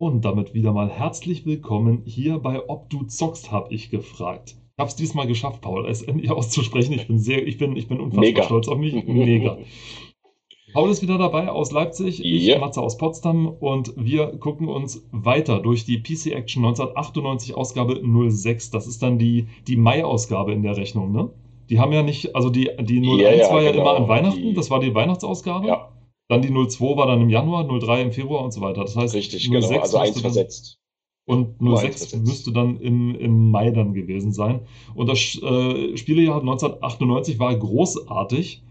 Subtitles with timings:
[0.00, 4.50] Und damit wieder mal herzlich willkommen hier bei Ob du zockst, habe ich gefragt.
[4.56, 6.92] Ich habe es diesmal geschafft, Paul, es endlich auszusprechen.
[6.92, 8.42] Ich bin sehr, ich bin, ich bin unfassbar Mega.
[8.44, 8.94] stolz auf mich.
[9.06, 9.58] Mega.
[10.72, 12.58] Paul ist wieder dabei aus Leipzig, ich Ja.
[12.58, 18.70] Matze aus Potsdam und wir gucken uns weiter durch die PC Action 1998 Ausgabe 06.
[18.70, 21.30] Das ist dann die, die Mai-Ausgabe in der Rechnung, ne?
[21.70, 23.82] Die haben ja nicht, also die, die 01 Ja, ja, war ja genau.
[23.82, 25.66] immer an Weihnachten, Die- das war die Weihnachtsausgabe.
[25.66, 25.88] Ja,
[26.28, 28.82] Dann die 02 war dann im Januar, 03 im Februar und so weiter.
[28.82, 29.66] Das heißt, richtig, genau.
[29.66, 30.78] 06 Also eins versetzt.
[31.26, 32.26] und Nur 06 eins versetzt.
[32.26, 34.60] müsste dann im, im Mai dann gewesen sein.
[34.94, 38.62] Und das äh, Spielejahr 1998 war großartig.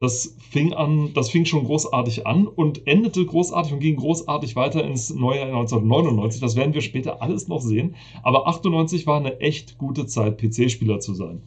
[0.00, 4.84] Das fing an, das fing schon großartig an und endete großartig und ging großartig weiter
[4.84, 6.40] ins neue Jahr 1999.
[6.40, 7.96] Das werden wir später alles noch sehen.
[8.22, 11.42] Aber 98 war eine echt gute Zeit, PC-Spieler zu sein.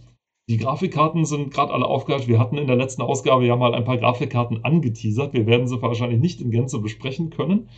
[0.52, 2.28] Die Grafikkarten sind gerade alle aufgehört.
[2.28, 5.32] Wir hatten in der letzten Ausgabe ja mal ein paar Grafikkarten angeteasert.
[5.32, 7.70] Wir werden sie wahrscheinlich nicht in Gänze besprechen können.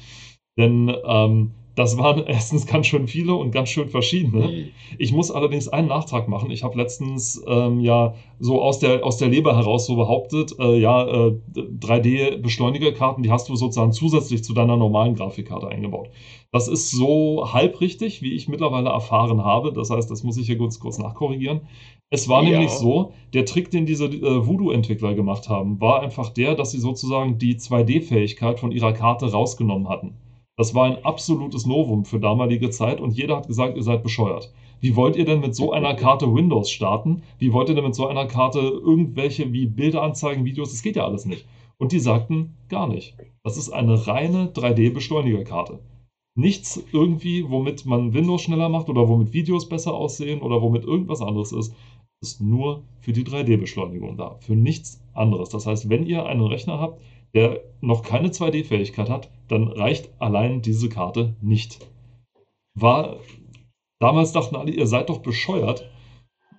[0.58, 4.48] Denn ähm, das waren erstens ganz schön viele und ganz schön verschiedene.
[4.48, 4.66] Mhm.
[4.98, 6.50] Ich muss allerdings einen Nachtrag machen.
[6.50, 10.80] Ich habe letztens ähm, ja so aus der, aus der Leber heraus so behauptet, äh,
[10.80, 16.10] ja, äh, 3D-Beschleunigerkarten, die hast du sozusagen zusätzlich zu deiner normalen Grafikkarte eingebaut.
[16.52, 19.74] Das ist so halb richtig, wie ich mittlerweile erfahren habe.
[19.74, 21.62] Das heißt, das muss ich hier kurz, kurz nachkorrigieren.
[22.14, 22.52] Es war Ja.
[22.52, 26.78] nämlich so, der Trick, den diese äh, Voodoo-Entwickler gemacht haben, war einfach der, dass sie
[26.78, 30.14] sozusagen die 2D-Fähigkeit von ihrer Karte rausgenommen hatten.
[30.56, 34.52] Das war ein absolutes Novum für damalige Zeit und jeder hat gesagt, ihr seid bescheuert.
[34.80, 37.24] Wie wollt ihr denn mit so einer Karte Windows starten?
[37.40, 40.70] Wie wollt ihr denn mit so einer Karte irgendwelche wie Bilder anzeigen, Videos?
[40.70, 41.48] Das geht ja alles nicht.
[41.80, 43.16] Und die sagten gar nicht.
[43.44, 45.80] Das ist eine reine 3D-Beschleunigerkarte.
[46.36, 51.22] Nichts irgendwie, womit man Windows schneller macht oder womit Videos besser aussehen oder womit irgendwas
[51.22, 51.74] anderes ist.
[52.24, 54.38] Ist nur für die 3D-Beschleunigung da.
[54.40, 55.50] Für nichts anderes.
[55.50, 57.02] Das heißt, wenn ihr einen Rechner habt,
[57.34, 61.86] der noch keine 2D-Fähigkeit hat, dann reicht allein diese Karte nicht.
[62.80, 63.18] War
[64.00, 65.90] damals dachten alle, ihr seid doch bescheuert.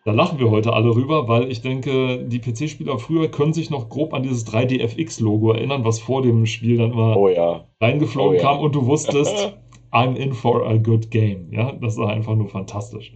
[0.04, 3.88] Da lachen wir heute alle rüber, weil ich denke, die PC-Spieler früher können sich noch
[3.88, 7.64] grob an dieses 3DFX-Logo erinnern, was vor dem Spiel dann immer Oh ja.
[7.80, 8.42] reingeflogen oh ja.
[8.42, 9.56] kam und du wusstest,
[9.92, 11.50] I'm in for a good game.
[11.52, 13.14] Ja, das war einfach nur fantastisch.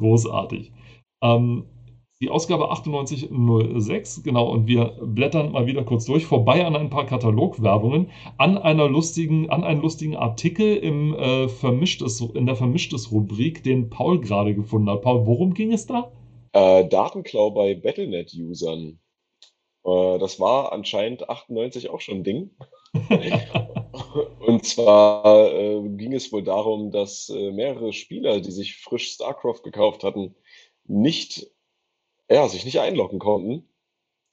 [0.00, 0.72] Großartig.
[1.22, 1.66] Ähm,
[2.20, 7.06] die Ausgabe 9806, genau, und wir blättern mal wieder kurz durch, vorbei an ein paar
[7.06, 13.88] Katalogwerbungen, an einer lustigen, an einen lustigen Artikel im, äh, Vermischtes, in der Vermischtes-Rubrik, den
[13.88, 15.02] Paul gerade gefunden hat.
[15.02, 16.10] Paul, worum ging es da?
[16.54, 18.98] Äh, Datenklau bei Battlenet-Usern.
[19.84, 22.50] Äh, das war anscheinend 98 auch schon ein Ding.
[24.40, 29.62] Und zwar äh, ging es wohl darum, dass äh, mehrere Spieler, die sich frisch StarCraft
[29.62, 30.34] gekauft hatten,
[30.88, 31.50] nicht,
[32.28, 33.68] ja, sich nicht einloggen konnten.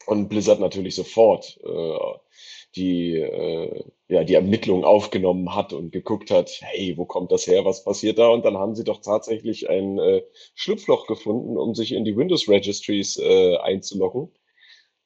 [0.06, 1.98] Und Blizzard natürlich sofort äh,
[2.76, 7.66] die, äh, ja, die Ermittlungen aufgenommen hat und geguckt hat, hey, wo kommt das her,
[7.66, 8.28] was passiert da?
[8.28, 10.24] Und dann haben sie doch tatsächlich ein äh,
[10.54, 14.32] Schlupfloch gefunden, um sich in die Windows Registries äh, einzuloggen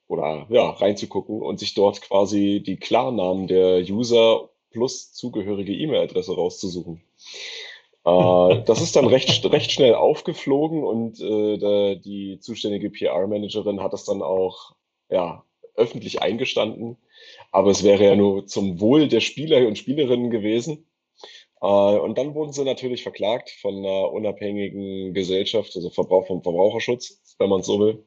[0.07, 7.01] oder ja, reinzugucken und sich dort quasi die Klarnamen der User plus zugehörige E-Mail-Adresse rauszusuchen.
[8.05, 13.93] Äh, das ist dann recht, recht schnell aufgeflogen und äh, da, die zuständige PR-Managerin hat
[13.93, 14.75] das dann auch
[15.09, 15.43] ja,
[15.75, 16.97] öffentlich eingestanden.
[17.51, 20.89] Aber es wäre ja nur zum Wohl der Spieler und Spielerinnen gewesen.
[21.61, 27.35] Äh, und dann wurden sie natürlich verklagt von einer unabhängigen Gesellschaft, also Verbrauch vom Verbraucherschutz,
[27.39, 28.05] wenn man so will.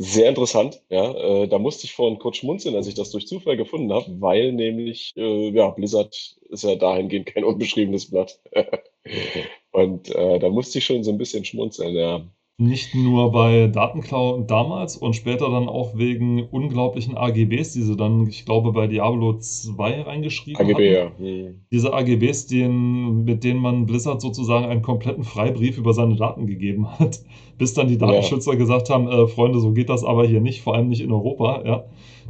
[0.00, 1.12] Sehr interessant, ja.
[1.42, 4.52] Äh, da musste ich vorhin kurz schmunzeln, als ich das durch Zufall gefunden habe, weil
[4.52, 6.14] nämlich, äh, ja, Blizzard
[6.50, 8.40] ist ja dahingehend kein unbeschriebenes Blatt.
[9.72, 12.24] Und äh, da musste ich schon so ein bisschen schmunzeln, ja.
[12.60, 18.26] Nicht nur bei Datenklau damals und später dann auch wegen unglaublichen AGBs, die sie dann,
[18.26, 21.24] ich glaube, bei Diablo 2 reingeschrieben AGB, hatten.
[21.24, 21.44] ja.
[21.44, 21.60] Hm.
[21.70, 26.88] Diese AGBs, den, mit denen man Blizzard sozusagen einen kompletten Freibrief über seine Daten gegeben
[26.98, 27.20] hat,
[27.58, 30.74] bis dann die Datenschützer gesagt haben, äh, Freunde, so geht das aber hier nicht, vor
[30.74, 31.84] allem nicht in Europa, ja.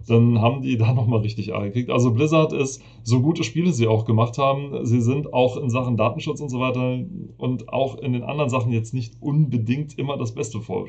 [0.08, 1.90] Dann haben die da nochmal richtig Ärger gekriegt.
[1.90, 5.96] Also Blizzard ist, so gute Spiele sie auch gemacht haben, sie sind auch in Sachen
[5.96, 7.04] Datenschutz und so weiter
[7.36, 10.86] und auch in den anderen Sachen jetzt nicht unbedingt immer das beste Vor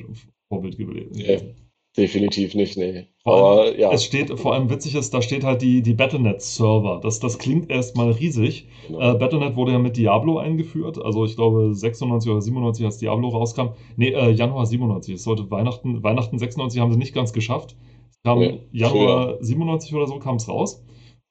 [0.50, 1.12] Vorbild gewesen.
[1.14, 1.56] Nee,
[1.98, 3.08] definitiv nicht, nee.
[3.24, 5.94] Vor allem, Aber ja, Es steht, vor allem witzig ist, da steht halt die, die
[5.94, 7.00] Battlenet-Server.
[7.02, 8.68] Das, das klingt erstmal riesig.
[8.88, 9.14] genau.
[9.14, 13.30] Äh, Battlenet wurde ja mit Diablo eingeführt, also ich glaube 96 oder 97, als Diablo
[13.30, 13.70] rauskam.
[13.98, 15.16] Nee, äh, Januar 97.
[15.16, 17.76] Es sollte Weihnachten, Weihnachten 96 haben sie nicht ganz geschafft.
[18.24, 20.84] Kam Nee, Januar 97 oder so kam es raus.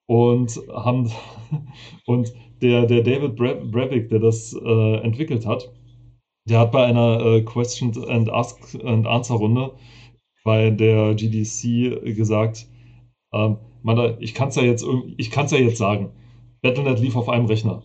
[0.06, 1.10] Und haben
[2.06, 2.32] und
[2.62, 5.70] der, der David Bre Brevik, der das äh, entwickelt hat,
[6.48, 9.74] der hat bei einer äh, Question and Ask and Answer Runde
[10.44, 12.66] bei der GDC gesagt,
[13.32, 14.84] ähm, man, ich kann es ja jetzt
[15.16, 16.10] ich ja jetzt sagen.
[16.62, 17.82] Battle.net lief auf einem Rechner.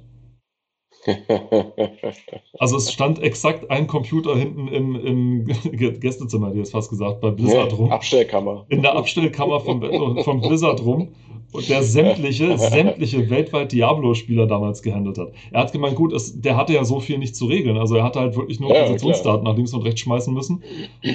[2.60, 5.46] Also es stand exakt ein Computer hinten im, im
[6.00, 7.92] Gästezimmer, die jetzt fast gesagt, bei Blizzard Nee, rum.
[7.92, 8.66] Abstellkammer.
[8.70, 9.82] In der Abstellkammer vom,
[10.24, 11.10] vom Blizzard rum
[11.54, 15.32] und der sämtliche, sämtliche weltweit Diablo-Spieler damals gehandelt hat.
[15.52, 17.78] Er hat gemeint, gut, es, der hatte ja so viel nicht zu regeln.
[17.78, 20.64] Also er hatte halt wirklich nur Ja, Positionsdaten nach links und rechts schmeißen müssen.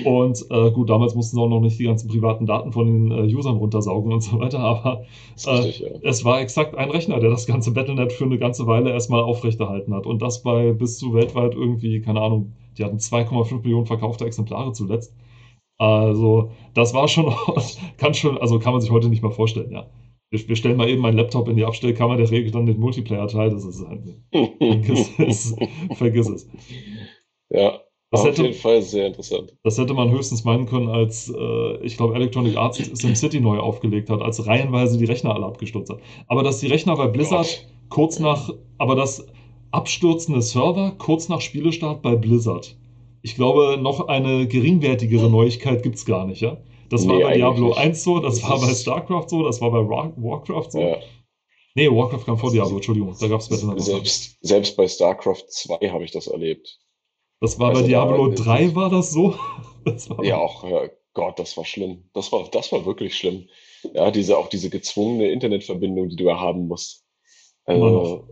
[0.05, 3.11] Und äh, gut, damals mussten sie auch noch nicht die ganzen privaten Daten von den
[3.11, 5.89] äh, Usern runtersaugen und so weiter, aber ist richtig, ja.
[6.03, 9.78] es war exakt ein Rechner, der das ganze Battle.net für eine ganze Weile erstmal aufrechterhalten
[9.95, 10.07] hat.
[10.07, 14.73] Und das bei bis zu weltweit irgendwie, keine Ahnung, die hatten 2,5 Millionen verkaufte Exemplare
[14.73, 15.15] zuletzt.
[15.79, 17.33] Also, das war schon,
[17.99, 19.89] kann schon, also kann man sich heute nicht mehr vorstellen, ja.
[20.31, 23.51] Wir, wir stellen mal eben meinen Laptop in die Abstellkammer, der regelt dann den Multiplayer-Teil.
[23.51, 24.03] Das ist halt,
[24.67, 25.57] vergiss es,
[25.95, 26.49] vergiss es.
[27.51, 27.81] Ja,
[28.11, 29.57] Das auf hätte, jeden Fall sehr interessant.
[29.65, 34.11] das hätte man höchstens meinen können, als äh, ich glaube Electronic Arts SimCity neu aufgelegt
[34.11, 36.01] hat, als reihenweise die Rechner alle abgestürzt hat.
[36.27, 39.27] Aber dass die Rechner bei Blizzard kurz nach, aber das
[39.71, 42.77] abstürzende Server kurz nach Spielestart bei Blizzard.
[43.23, 46.59] Ich glaube, noch eine geringwertigere Neuigkeit gibt es gar nicht, ja?
[46.89, 47.87] Das war Nee, bei Diablo eigentlich nicht.
[47.87, 50.81] 1 so, das, Das war bei StarCraft so, das war bei War Warcraft so.
[50.81, 50.97] Ja,
[51.75, 53.79] Nee, Warcraft kam vor Diablo, Entschuldigung, da gab es noch.
[53.79, 56.81] selbst, selbst bei StarCraft 2 habe ich das erlebt.
[57.41, 59.35] Das war bei Also da- Diablo das 3 ist- war das so.
[59.85, 62.11] Das war Ja, auch, ja, Gott, das war schlimm.
[62.13, 63.49] Das war, das war wirklich schlimm.
[63.95, 67.05] Ja, diese, auch diese gezwungene Internetverbindung, die du ja haben musst.
[67.67, 68.01] Immer noch.
[68.01, 68.29] Also,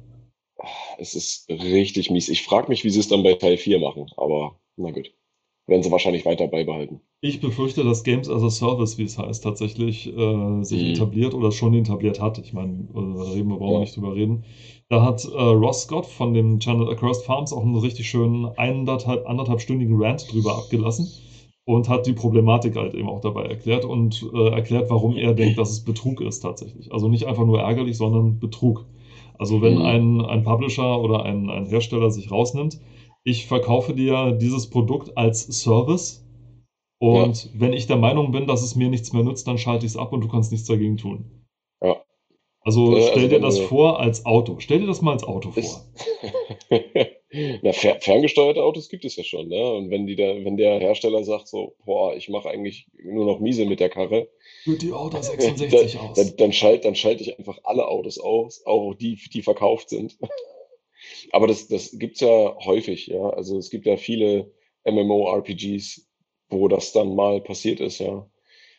[0.99, 2.29] es ist richtig mies.
[2.29, 5.13] Ich frage mich, wie sie es dann bei Teil 4 machen, aber na gut.
[5.69, 7.01] Werden sie wahrscheinlich weiter beibehalten.
[7.21, 10.91] Ich befürchte, dass Games as a Service, wie es heißt, tatsächlich äh, sich Mhm.
[10.91, 12.39] etabliert oder schon etabliert hat.
[12.39, 13.81] Ich meine, äh, da reden wir, brauchen Ja.
[13.81, 14.45] nicht drüber reden.
[14.89, 19.27] Da hat äh, Ross Scott von dem Channel Accursed Farms auch einen richtig schönen eineinhalb,
[19.29, 21.09] anderthalbstündigen Rant drüber abgelassen
[21.65, 25.59] und hat die Problematik halt eben auch dabei erklärt und äh, erklärt, warum er denkt,
[25.59, 26.93] dass es Betrug ist tatsächlich.
[26.93, 28.87] Also nicht einfach nur ärgerlich, sondern Betrug.
[29.39, 29.83] Also wenn Mhm.
[29.83, 32.79] ein, ein Publisher oder ein, ein Hersteller sich rausnimmt,
[33.25, 36.25] ich verkaufe dir dieses Produkt als Service
[37.01, 39.93] und wenn ich der Meinung bin, dass es mir nichts mehr nützt, dann schalte ich
[39.93, 41.25] es ab und du kannst nichts dagegen tun.
[41.83, 41.97] Ja.
[42.61, 44.57] Also Äh, also stell dir das vor als Auto.
[44.59, 45.85] Stell dir das mal als Auto vor.
[47.63, 49.73] Na, fer ferngesteuerte Autos gibt es ja schon, ne?
[49.73, 53.41] Und wenn die da, wenn der Hersteller sagt so, boah, ich mache eigentlich nur noch
[53.41, 54.29] miese mit der Karre,
[54.65, 56.17] Führt die Auto 66 aus.
[56.17, 60.17] dann, dann schalte dann schalte ich einfach alle Autos aus, auch die, die verkauft sind.
[61.33, 63.31] Aber das, das gibt's ja häufig, ja.
[63.31, 64.53] Also es gibt ja viele
[64.85, 66.09] MMORPGs,
[66.49, 68.29] wo das dann mal passiert ist, ja.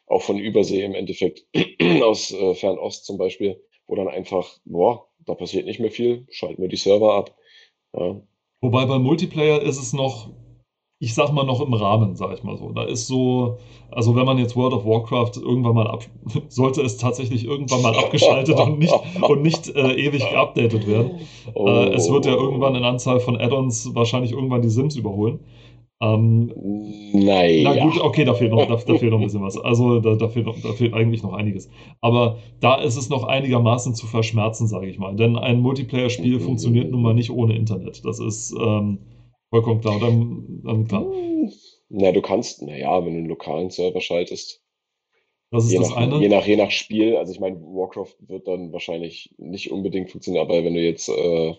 [0.07, 1.45] Auch von Übersee im Endeffekt,
[2.01, 6.61] aus äh, Fernost zum Beispiel, wo dann einfach, boah, da passiert nicht mehr viel, schalten
[6.61, 7.35] wir die Server ab.
[7.97, 8.21] Ja.
[8.61, 10.29] Wobei beim Multiplayer ist es noch,
[10.99, 12.71] ich sag mal noch im Rahmen, sag ich mal so.
[12.71, 13.57] Da ist so,
[13.91, 16.03] also wenn man jetzt World of Warcraft irgendwann mal ab,
[16.47, 21.19] sollte es tatsächlich irgendwann mal abgeschaltet und nicht, und nicht äh, ewig geupdatet werden.
[21.53, 21.67] Oh.
[21.67, 25.39] Äh, es wird ja irgendwann in Anzahl von Add-ons wahrscheinlich irgendwann die Sims überholen.
[25.99, 26.51] Ähm,
[27.13, 27.73] Naja.
[27.75, 29.57] Na gut, okay, da fehlt noch, da, da fehlt noch ein bisschen was.
[29.57, 31.69] Also da, da, fehlt noch, da fehlt eigentlich noch einiges.
[32.01, 35.15] Aber da ist es noch einigermaßen zu verschmerzen, sage ich mal.
[35.15, 36.41] Denn ein Multiplayer-Spiel Mhm.
[36.41, 38.05] funktioniert nun mal nicht ohne Internet.
[38.05, 38.99] Das ist ähm,
[39.49, 39.99] vollkommen klar.
[39.99, 41.05] Dann, dann klar.
[41.89, 44.61] Na, du kannst, naja, wenn du einen lokalen Server schaltest,
[45.51, 46.19] Das ist je das nach, eine.
[46.19, 50.45] je nach, je nach Spiel, also ich meine, Warcraft wird dann wahrscheinlich nicht unbedingt funktionieren,
[50.45, 51.55] aber wenn du jetzt äh,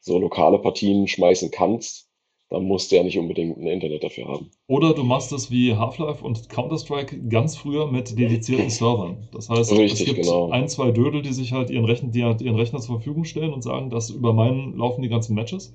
[0.00, 2.08] so lokale Partien schmeißen kannst,
[2.52, 4.50] dann musst du ja nicht unbedingt ein Internet dafür haben.
[4.68, 9.26] Oder du machst es wie Half-Life und Counter-Strike ganz früher mit dedizierten Servern.
[9.32, 10.50] Das heißt, es Richtig, gibt genau.
[10.50, 13.54] ein, zwei Dödel, die sich halt ihren, Rechner, die halt ihren Rechner zur Verfügung stellen
[13.54, 15.72] und sagen, dass über meinen laufen die ganzen Matches.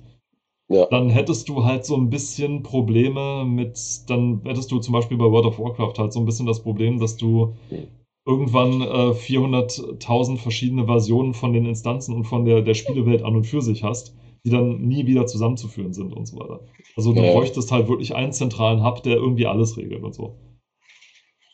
[0.68, 0.86] Ja.
[0.90, 5.24] Dann hättest du halt so ein bisschen Probleme mit, dann hättest du zum Beispiel bei
[5.30, 7.88] World of Warcraft halt so ein bisschen das Problem, dass du Hm.
[8.26, 13.44] irgendwann äh, 400.000 verschiedene Versionen von den Instanzen und von der, der Spielewelt an und
[13.46, 14.14] für sich hast,
[14.48, 16.60] die dann nie wieder zusammenzuführen sind und so weiter.
[16.96, 17.30] Also du Ja.
[17.32, 20.34] bräuchtest halt wirklich einen zentralen Hub, der irgendwie alles regelt und so.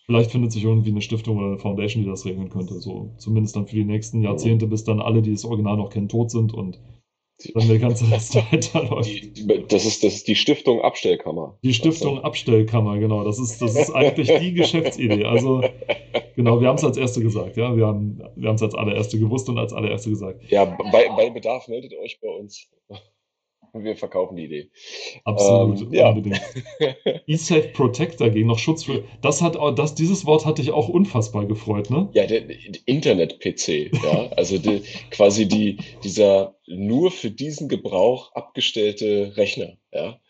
[0.06, 2.78] Vielleicht findet sich irgendwie eine Stiftung oder eine Foundation, die das regeln könnte.
[2.80, 6.08] So zumindest dann für die nächsten Jahrzehnte, bis dann alle, die das Original noch kennen,
[6.08, 6.78] tot sind und
[7.54, 9.08] dann der ganze Rest weiterläuft.
[9.10, 11.58] Die, das, ist, das ist die Stiftung Abstellkammer.
[11.62, 13.24] Die Stiftung Abstellkammer, genau.
[13.24, 15.24] Das ist, das ist eigentlich die Geschäftsidee.
[15.24, 15.62] Also,
[16.36, 17.76] genau, wir haben es als Erste gesagt, ja.
[17.76, 20.50] Wir haben wir es als allererste gewusst und als allererste gesagt.
[20.50, 22.68] Ja, bei, bei Bedarf meldet euch bei uns.
[23.74, 24.70] Wir verkaufen die Idee.
[25.24, 26.08] Absolut, Ähm, ja.
[26.10, 26.40] unbedingt.
[27.26, 29.04] eSafe Protect dagegen, noch Schutz für.
[29.20, 32.08] Das hat das, dieses Wort hat dich auch unfassbar gefreut, ne?
[32.12, 39.36] Ja, der, der Internet-PC, ja, also die, quasi die, dieser nur für diesen Gebrauch abgestellte
[39.36, 40.20] Rechner, ja.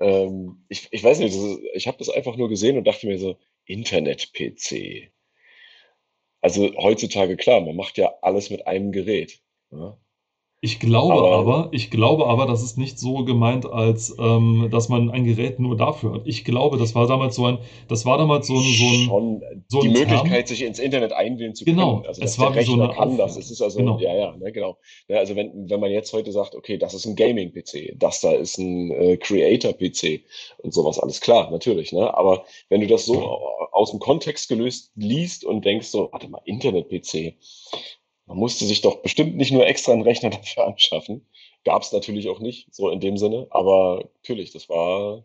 [0.00, 3.18] Ähm, ich, ich weiß nicht, ist, ich habe das einfach nur gesehen und dachte mir
[3.18, 5.10] so, Internet-PC.
[6.40, 9.40] Also heutzutage klar, man macht ja alles mit einem Gerät.
[9.70, 9.98] Ja.
[10.64, 14.88] Ich glaube Aber aber, ich glaube aber, das ist nicht so gemeint, als ähm, dass
[14.88, 16.22] man ein Gerät nur dafür hat.
[16.24, 19.80] Ich glaube, das war damals so ein, das war damals so ein, so ein, so
[19.82, 20.08] die ein Term.
[20.08, 22.06] Möglichkeit, sich ins Internet einwählen zu Genau, können.
[22.06, 23.36] Also es war wie so eine kann das.
[23.36, 23.98] Es ist also, Genau.
[23.98, 24.78] ja, ja, ne, genau.
[25.08, 28.32] Ne, also wenn, wenn man jetzt heute sagt, okay, das ist ein Gaming-PC, das da
[28.32, 30.22] ist ein äh, Creator-PC
[30.62, 31.92] und sowas, alles klar, natürlich.
[31.92, 32.16] Ne?
[32.16, 36.28] Aber wenn du das so au- aus dem Kontext gelöst liest und denkst so, warte
[36.28, 37.34] mal, Internet-PC,
[38.26, 41.26] man musste sich doch bestimmt nicht nur extra einen Rechner dafür anschaffen.
[41.64, 43.46] Gab es natürlich auch nicht, so in dem Sinne.
[43.50, 45.24] Aber natürlich, das war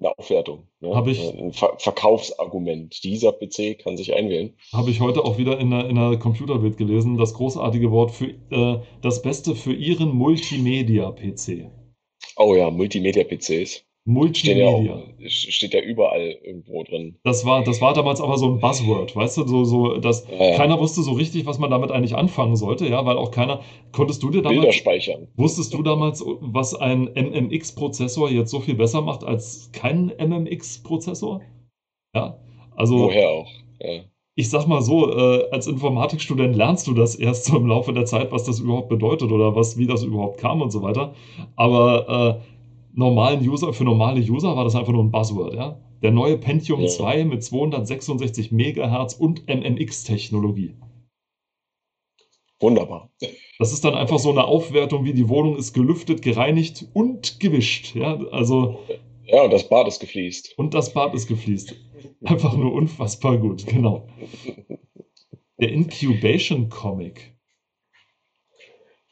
[0.00, 0.66] eine Aufwertung.
[0.80, 0.94] Ne?
[0.94, 3.02] Habe ich- Ein Ver Verkaufsargument.
[3.04, 4.54] Dieser PC kann sich einwählen.
[4.72, 8.26] Habe ich heute auch wieder in der, in der Computerbild gelesen, das großartige Wort für
[8.50, 11.70] äh, das Beste für Ihren Multimedia-PC.
[12.36, 13.83] Oh ja, Multimedia-PCs.
[14.06, 14.94] Stehen ja Multimedia.
[14.96, 17.16] auch, steht ja überall irgendwo drin.
[17.24, 20.50] Das war, das war damals aber so ein Buzzword, weißt du, so, so, dass Ja,
[20.50, 20.56] ja.
[20.56, 23.60] keiner wusste so richtig, was man damit eigentlich anfangen sollte, ja, weil auch keiner,
[23.92, 25.28] konntest du dir Bilder damals, speichern.
[25.36, 31.40] wusstest du damals, was ein MMX-Prozessor jetzt so viel besser macht als kein MMX-Prozessor?
[32.14, 32.38] Ja,
[32.76, 33.50] also Woher auch.
[33.80, 34.02] Ja.
[34.36, 38.04] ich sag mal so, äh, als Informatikstudent lernst du das erst so im Laufe der
[38.04, 41.14] Zeit, was das überhaupt bedeutet oder was, wie das überhaupt kam und so weiter.
[41.56, 42.53] Aber äh,
[42.94, 45.80] normalen User, für normale User war das einfach nur ein Buzzword, ja.
[46.02, 46.86] Der neue Pentium Ja.
[46.88, 50.74] 2 mit 266 Megahertz und MMX-Technologie.
[52.60, 53.10] Wunderbar.
[53.58, 57.94] Das ist dann einfach so eine Aufwertung, wie die Wohnung ist gelüftet, gereinigt und gewischt,
[57.94, 58.16] ja.
[58.30, 58.78] Also,
[59.26, 60.54] Ja, und das Bad ist gefliest.
[60.58, 61.74] und das Bad ist gefliest.
[62.24, 64.06] Einfach nur unfassbar gut, genau.
[65.60, 67.34] Der Incubation Comic.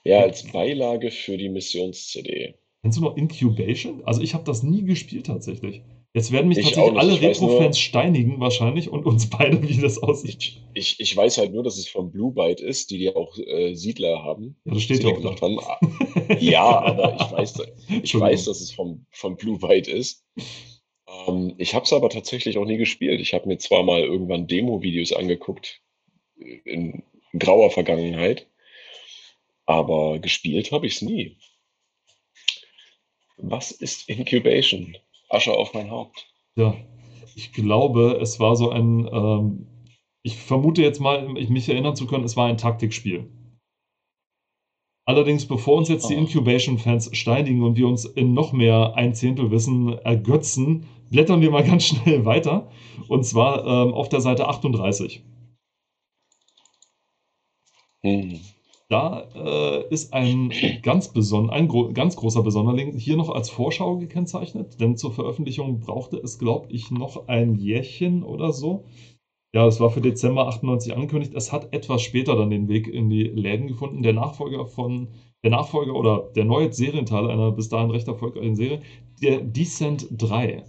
[0.04, 2.54] Ja, als Beilage für die Missions-CD.
[2.82, 4.02] Kennst du noch Incubation?
[4.04, 5.82] Also ich habe das nie gespielt tatsächlich.
[6.14, 10.60] Jetzt werden mich Ich tatsächlich alle Retro-Fans steinigen wahrscheinlich und uns beide, wie das aussieht.
[10.74, 13.74] Ich, ich weiß halt nur, dass es von Blue Byte ist, die ja auch äh,
[13.74, 14.56] Siedler haben.
[14.64, 15.88] Ja, das steht ja auch haben.
[16.40, 17.62] Ja, aber ich weiß,
[18.02, 20.24] ich weiß, dass es vom, von Blue Byte ist.
[21.28, 23.20] Ähm, ich habe es aber tatsächlich auch nie gespielt.
[23.20, 25.80] Ich habe mir zwar mal irgendwann Demo-Videos angeguckt,
[26.38, 27.04] äh, in
[27.38, 28.48] grauer Vergangenheit,
[29.66, 31.38] aber gespielt habe ich es nie.
[33.42, 34.96] Was ist Incubation?
[35.28, 36.28] Asche auf mein Haupt.
[36.56, 36.74] Ja,
[37.34, 39.66] ich glaube, es war so ein, ähm,
[40.22, 43.28] ich vermute jetzt mal, ich mich erinnern zu können, es war ein Taktikspiel.
[45.04, 46.18] Allerdings, bevor uns jetzt die Ah.
[46.18, 51.64] Incubation-Fans steinigen und wir uns in noch mehr ein Zehntel Wissen ergötzen, blättern wir mal
[51.66, 52.70] ganz schnell weiter.
[53.08, 55.24] Und zwar ähm, auf der Seite 38.
[58.02, 58.40] Hm.
[58.92, 64.78] Da äh, ist ein ganz, ein gro ganz großer Besonderling hier noch als Vorschau gekennzeichnet,
[64.82, 68.84] denn zur Veröffentlichung brauchte es, glaube ich, noch ein Jährchen oder so.
[69.54, 71.32] Ja, es war für Dezember 98 angekündigt.
[71.34, 74.02] Es hat etwas später dann den Weg in die Läden gefunden.
[74.02, 75.08] Der Nachfolger von,
[75.42, 78.82] der Nachfolger oder der neue Serienteil einer bis dahin recht erfolgreichen Serie,
[79.22, 80.64] der Descent 3.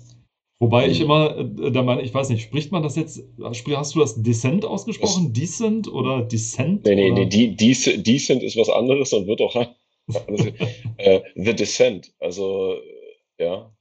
[0.64, 1.06] Wobei ich Mhm.
[1.06, 4.64] immer äh, der Meinung, ich weiß nicht, spricht man das jetzt, hast du das Descent
[4.64, 5.34] ausgesprochen?
[5.34, 6.86] Decent oder Descent?
[6.86, 7.20] Nee, nee, oder?
[7.20, 9.54] nee, die, Dec- Decent ist was anderes und wird auch
[10.28, 10.48] also,
[10.98, 12.14] äh, The Descent.
[12.18, 12.78] Also,
[13.38, 13.76] ja.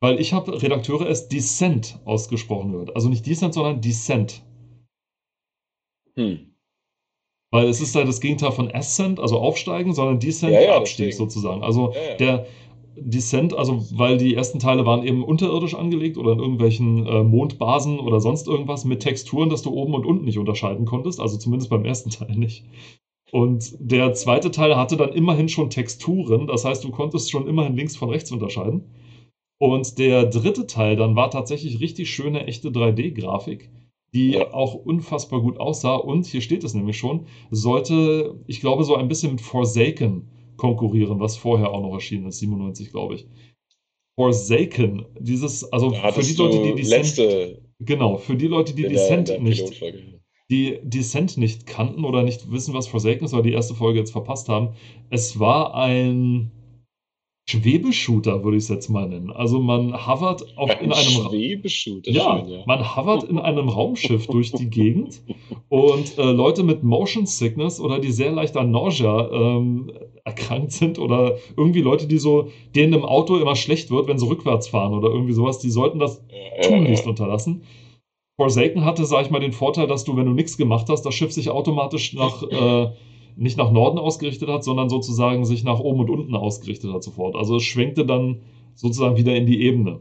[0.00, 2.94] Weil ich habe Redakteure es Descent ausgesprochen gehört.
[2.94, 4.40] Also nicht Descent, sondern Descent.
[6.16, 6.52] Hm.
[7.52, 11.12] Weil es ist ja das Gegenteil von Ascent, also aufsteigen, sondern Descent, Ja, ja, Abstieg
[11.12, 11.62] sozusagen.
[11.64, 12.14] Also ja.
[12.16, 12.46] der
[12.96, 17.98] Descent, also weil die ersten Teile waren eben unterirdisch angelegt oder in irgendwelchen äh, Mondbasen
[17.98, 21.20] oder sonst irgendwas mit Texturen, dass du oben und unten nicht unterscheiden konntest.
[21.20, 22.64] Also zumindest beim ersten Teil nicht.
[23.30, 27.76] Und der zweite Teil hatte dann immerhin schon Texturen, das heißt, du konntest schon immerhin
[27.76, 28.84] links von rechts unterscheiden.
[29.58, 33.70] Und der dritte Teil dann war tatsächlich richtig schöne, echte 3D-Grafik,
[34.12, 35.94] die auch unfassbar gut aussah.
[35.94, 40.28] Und hier steht es nämlich schon, sollte, ich glaube, so ein bisschen mit Forsaken
[40.62, 43.26] konkurrieren, was vorher auch noch erschienen ist, 97, glaube ich.
[44.14, 48.92] Forsaken, dieses, also Da für die Leute, die Descent, genau, für die Leute, die der,
[48.92, 49.82] Descent der nicht
[50.50, 54.12] die Descent nicht kannten oder nicht wissen, was Forsaken ist, weil die erste Folge jetzt
[54.12, 54.74] verpasst haben.
[55.10, 56.52] Es war ein
[57.48, 59.30] Schwebeshooter, würde ich es jetzt mal nennen.
[59.30, 62.62] Also man hovert auf, in einem Schwebeshooter, ja, schön, ja.
[62.66, 65.22] man hovert in einem Raumschiff durch die Gegend
[65.68, 69.92] und äh, Leute mit Motion Sickness oder die sehr leicht an Nausea ähm,
[70.24, 74.28] erkrankt sind oder irgendwie Leute, die so, denen im Auto immer schlecht wird, wenn sie
[74.28, 77.10] rückwärts fahren oder irgendwie sowas, die sollten das ja, tunlichst ja.
[77.10, 77.64] unterlassen.
[78.36, 81.14] Forsaken hatte, sag ich mal, den Vorteil, dass du, wenn du nichts gemacht hast, das
[81.14, 82.92] Schiff sich automatisch nach, äh,
[83.36, 87.36] nicht nach Norden ausgerichtet hat, sondern sozusagen sich nach oben und unten ausgerichtet hat sofort.
[87.36, 88.42] Also es schwenkte dann
[88.74, 90.00] sozusagen wieder in die Ebene.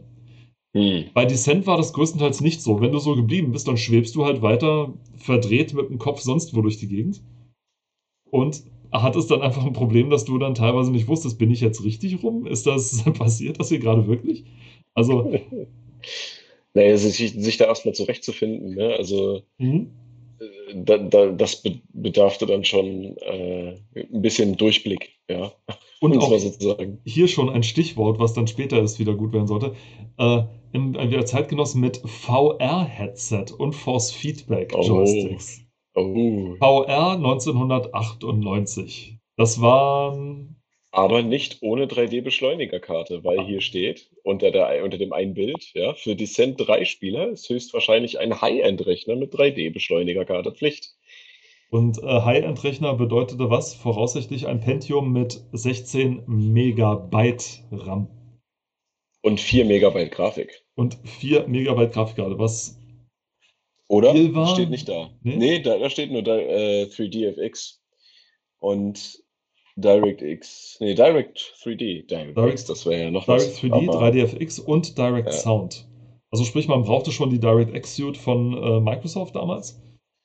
[0.73, 1.05] Hm.
[1.13, 2.79] Bei Descent war das größtenteils nicht so.
[2.79, 6.55] Wenn du so geblieben bist, dann schwebst du halt weiter verdreht mit dem Kopf sonst
[6.55, 7.21] wo durch die Gegend.
[8.29, 11.61] Und hat es dann einfach ein Problem, dass du dann teilweise nicht wusstest, bin ich
[11.61, 12.45] jetzt richtig rum?
[12.45, 14.45] Ist das passiert das hier gerade wirklich?
[14.93, 15.31] Also.
[16.73, 18.93] naja, sich, sich da erstmal zurechtzufinden, ne?
[18.97, 19.43] Also.
[19.57, 19.91] Mhm.
[20.73, 21.63] Da, da, das
[21.93, 25.51] bedarfte dann schon äh, ein bisschen Durchblick, ja.
[25.99, 26.99] Und auch sozusagen.
[27.05, 29.75] hier schon ein Stichwort, was dann später erst wieder gut werden sollte.
[30.17, 35.61] Äh, äh, wieder Zeitgenossen mit VR-Headset und Force Feedback Joysticks.
[35.93, 36.01] Oh.
[36.01, 36.55] oh.
[36.57, 39.19] VR 1998.
[39.37, 40.60] Das waren.
[40.93, 46.17] Aber nicht ohne 3D-Beschleunigerkarte, weil hier steht, unter, der, unter dem einen Bild, ja, für
[46.17, 50.93] Descent 3-Spieler ist höchstwahrscheinlich ein High-End-Rechner mit 3D-Beschleunigerkarte Pflicht.
[51.69, 53.73] Und äh, High-End-Rechner bedeutete was?
[53.73, 58.09] Voraussichtlich ein Pentium mit 16 Megabyte RAM.
[59.21, 60.65] Und 4 Megabyte Grafik.
[60.75, 62.77] Und 4 Megabyte Grafikkarte, was.
[63.87, 64.13] Oder?
[64.33, 64.55] War?
[64.55, 65.11] Steht nicht da.
[65.23, 67.77] Nee, nee da, da, steht nur äh, 3DFX.
[68.59, 69.23] Und
[69.75, 70.77] DirectX.
[70.79, 72.07] Nee, Direct 3D.
[72.07, 73.71] DirectX, Direct, das wäre ja noch Direct was.
[73.71, 75.33] 3D, 3DFX und Direct ja.
[75.33, 75.87] Sound.
[76.31, 79.81] Also sprich, man brauchte schon die DirectX Suite von äh, Microsoft damals.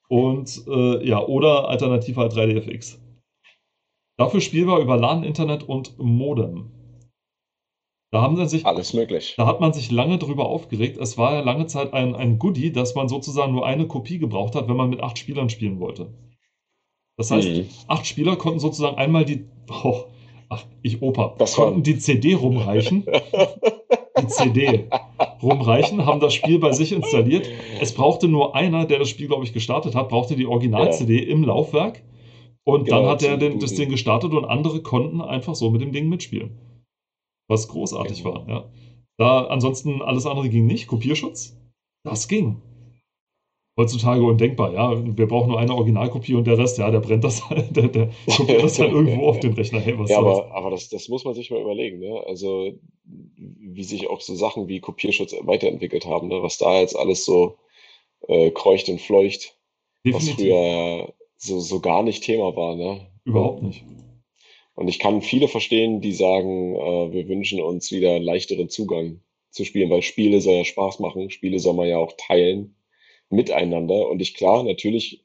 [0.09, 2.99] Und äh, ja, oder alternativ halt 3DFX.
[4.17, 6.71] Dafür spielbar über LAN, Internet und Modem.
[8.13, 9.35] Da haben sie sich, Alles möglich.
[9.37, 10.97] Da hat man sich lange drüber aufgeregt.
[10.97, 14.55] Es war ja lange Zeit ein, ein Goodie, dass man sozusagen nur eine Kopie gebraucht
[14.55, 16.15] hat, wenn man mit acht Spielern spielen wollte.
[17.17, 17.67] Das heißt, mhm.
[17.87, 19.45] acht Spieler konnten sozusagen einmal die.
[19.83, 20.05] Oh,
[20.49, 21.35] ach, ich Opa.
[21.39, 21.83] Das konnten war...
[21.83, 23.07] die CD rumreichen.
[24.21, 24.85] die CD
[25.43, 27.49] rumreichen, haben das Spiel bei sich installiert.
[27.81, 31.31] Es brauchte nur einer, der das Spiel, glaube ich, gestartet hat, brauchte die Original-CD ja.
[31.31, 32.03] im Laufwerk.
[32.65, 35.83] Und genau, dann hat er den, das Ding gestartet und andere konnten einfach so mit
[35.83, 36.59] dem Ding mitspielen.
[37.49, 38.35] Was großartig genau.
[38.35, 38.65] war, ja.
[39.19, 40.89] Da ansonsten alles andere ging nicht.
[40.89, 41.57] Kopierschutz,
[42.05, 42.61] das ging.
[43.79, 45.19] Heutzutage undenkbar, ja.
[45.19, 48.11] Wir brauchen nur eine Originalkopie und der Rest, ja, der brennt das halt, der, der
[48.35, 49.81] kopiert das halt irgendwo auf den Rechner.
[49.81, 52.23] Hey, was ja, aber, aber das, das muss man sich mal überlegen, ne?
[52.27, 52.73] Also
[53.05, 56.43] wie sich auch so Sachen wie Kopierschutz weiterentwickelt haben, ne?
[56.43, 57.59] was da jetzt alles so
[58.29, 59.59] äh, kreucht und fleucht,
[60.05, 60.31] Definitiv.
[60.31, 62.77] was früher so, so gar nicht Thema war.
[62.77, 63.07] Ne?
[63.25, 63.85] Überhaupt nicht.
[64.75, 69.21] Und ich kann viele verstehen, die sagen, äh, wir wünschen uns wieder leichteren Zugang
[69.51, 72.76] zu Spielen, weil Spiele soll ja Spaß machen, Spiele soll man ja auch teilen
[73.31, 74.09] miteinander.
[74.09, 75.25] Und ich klar, natürlich,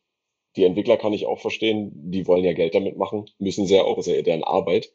[0.55, 3.83] die Entwickler kann ich auch verstehen, die wollen ja Geld damit machen, müssen sie ja
[3.83, 4.91] auch, ist ja deren Arbeit.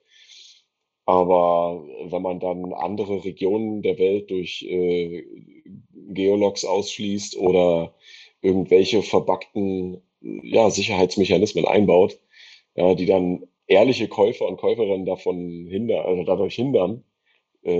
[1.07, 5.25] Aber wenn man dann andere Regionen der Welt durch äh,
[5.93, 7.95] Geologs ausschließt oder
[8.43, 12.19] irgendwelche verbackten ja, Sicherheitsmechanismen einbaut,
[12.75, 17.16] ja, die dann ehrliche Käufer und Käuferinnen davon hindern, also dadurch hindern, äh,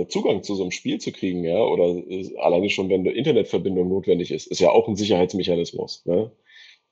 [0.07, 3.87] Zugang zu so einem Spiel zu kriegen, ja, oder äh, alleine schon, wenn eine Internetverbindung
[3.87, 6.05] notwendig ist, ist ja auch ein Sicherheitsmechanismus.
[6.05, 6.31] Ne?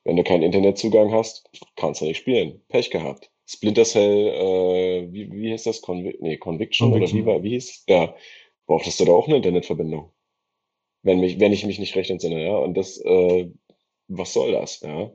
[0.03, 2.61] Wenn du keinen Internetzugang hast, kannst du nicht spielen.
[2.69, 3.31] Pech gehabt.
[3.47, 5.81] Splinter Cell, äh, wie, wie heißt das?
[5.81, 8.15] Convi nee, Conviction, Conviction, oder wie, war, wie hieß Ja,
[8.65, 10.11] brauchtest du da auch eine Internetverbindung.
[11.03, 12.57] Wenn, mich, wenn ich mich nicht recht entsinne, ja.
[12.57, 13.51] Und das, äh,
[14.07, 15.11] was soll das, ja?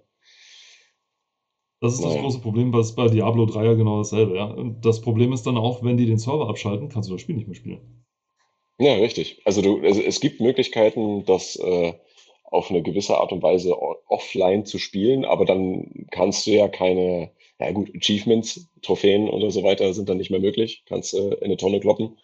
[1.80, 2.22] Das ist das naja.
[2.22, 4.44] große Problem, was bei Diablo 3 ja genau dasselbe, ja.
[4.44, 7.36] Und das Problem ist dann auch, wenn die den Server abschalten, kannst du das Spiel
[7.36, 8.04] nicht mehr spielen.
[8.78, 9.40] Ja, richtig.
[9.44, 11.94] Also du, also es gibt Möglichkeiten, das äh,
[12.44, 13.76] auf eine gewisse Art und Weise
[14.08, 19.62] offline zu spielen, aber dann kannst du ja keine ja gut, Achievements, Trophäen oder so
[19.62, 20.82] weiter sind dann nicht mehr möglich.
[20.86, 22.18] Kannst äh, in eine Tonne kloppen.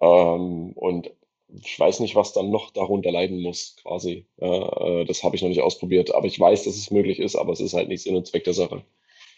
[0.00, 1.10] Ähm, und
[1.60, 4.26] ich weiß nicht, was dann noch darunter leiden muss, quasi.
[4.40, 6.14] Ja, äh, das habe ich noch nicht ausprobiert.
[6.14, 8.44] Aber ich weiß, dass es möglich ist, aber es ist halt nicht Sinn und Zweck
[8.44, 8.82] der Sache.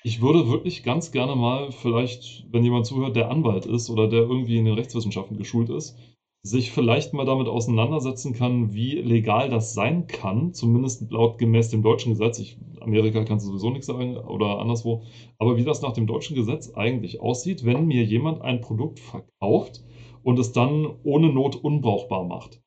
[0.02, 4.20] Ich würde wirklich ganz gerne mal, vielleicht, wenn jemand zuhört, der Anwalt ist oder der
[4.20, 5.96] irgendwie in den Rechtswissenschaften geschult ist,
[6.42, 11.82] sich vielleicht mal damit auseinandersetzen kann, wie legal das sein kann, zumindest laut gemäß dem
[11.82, 12.38] deutschen Gesetz.
[12.38, 15.04] Ich, Amerika kannst du sowieso nichts sagen oder anderswo,
[15.38, 19.82] aber wie das nach dem deutschen Gesetz eigentlich aussieht, wenn mir jemand ein Produkt verkauft
[20.24, 22.60] und es dann ohne Not unbrauchbar macht.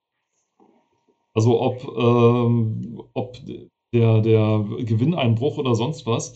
[1.33, 3.37] Also ob, ähm, ob
[3.93, 6.33] der, der Gewinneinbruch oder sonst was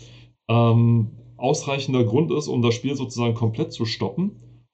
[0.48, 4.66] ähm, ausreichender Grund ist, um das Spiel sozusagen komplett zu stoppen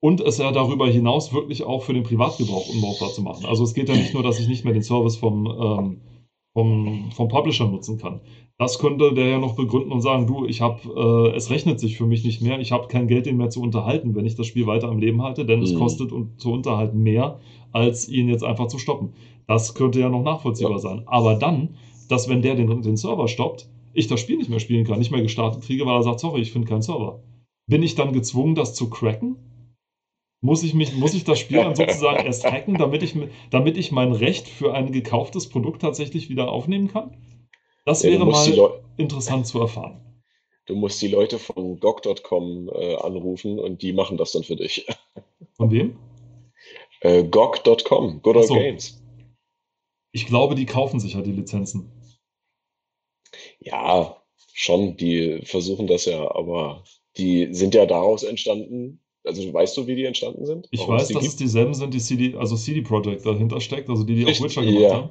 [0.00, 3.46] und es ja darüber hinaus wirklich auch für den Privatgebrauch unbrauchbar zu machen.
[3.46, 6.00] Also es geht ja nicht nur, dass ich nicht mehr den Service vom, ähm,
[6.52, 8.20] vom, vom Publisher nutzen kann.
[8.56, 11.96] Das könnte der ja noch begründen und sagen, du, ich habe, äh, es rechnet sich
[11.96, 14.46] für mich nicht mehr, ich habe kein Geld, ihn mehr zu unterhalten, wenn ich das
[14.46, 15.64] Spiel weiter am Leben halte, denn mhm.
[15.64, 17.40] es kostet und zu unterhalten mehr,
[17.72, 19.14] als ihn jetzt einfach zu stoppen.
[19.48, 20.78] Das könnte ja noch nachvollziehbar ja.
[20.78, 21.02] sein.
[21.06, 21.76] Aber dann,
[22.08, 25.10] dass wenn der den, den Server stoppt, ich das Spiel nicht mehr spielen kann, nicht
[25.10, 27.22] mehr gestartet kriege, weil er sagt, sorry, ich finde keinen Server.
[27.66, 29.36] Bin ich dann gezwungen, das zu cracken?
[30.44, 33.16] muss ich, mich, muss ich das Spiel dann sozusagen erst hacken, damit ich,
[33.48, 37.16] damit ich mein Recht für ein gekauftes Produkt tatsächlich wieder aufnehmen kann?
[37.84, 40.00] Das wäre ja, mal interessant zu erfahren.
[40.66, 44.86] Du musst die Leute von GOG.com äh, anrufen und die machen das dann für dich.
[45.52, 45.98] Von wem?
[47.00, 48.54] Äh, GOG.com, Good Old so.
[48.54, 49.02] Games.
[50.12, 51.92] Ich glaube, die kaufen sich ja die Lizenzen.
[53.58, 56.84] Ja, schon, die versuchen das ja, aber
[57.16, 59.00] die sind ja daraus entstanden.
[59.24, 60.68] Also weißt du, wie die entstanden sind?
[60.70, 61.32] Ich Warum weiß, dass gibt?
[61.32, 64.44] es dieselben sind, die CD, also CD Projekt dahinter steckt, also die, die auch Richtig,
[64.44, 64.94] Witcher gemacht ja.
[64.94, 65.10] haben.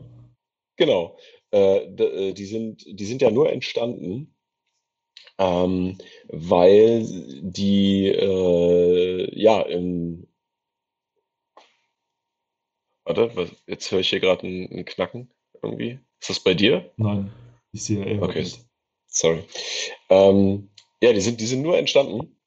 [0.78, 1.18] Genau.
[1.54, 4.36] Äh, äh, die sind, die sind ja nur entstanden,
[5.38, 7.06] ähm, weil
[7.42, 10.28] die äh, ja in
[13.06, 15.30] Warte, was, jetzt höre ich hier gerade ein, Knacken
[15.62, 16.00] irgendwie.
[16.22, 16.92] Ist das bei dir?
[16.96, 17.32] Nein,
[17.74, 18.22] die CIA.
[18.22, 18.66] Okay, nicht.
[19.08, 19.44] sorry.
[20.10, 20.70] Ähm,
[21.02, 22.40] ja, die sind, die sind nur entstanden,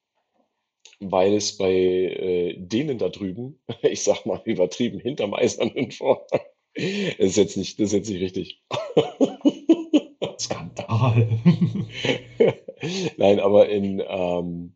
[0.98, 6.40] weil es bei äh, denen da drüben, ich sag mal übertrieben, hinterm eisernen Vorhang,
[6.76, 8.62] das ist jetzt nicht, das ist jetzt nicht richtig.
[10.38, 11.28] Skandal.
[13.16, 14.74] Nein, aber in, ähm,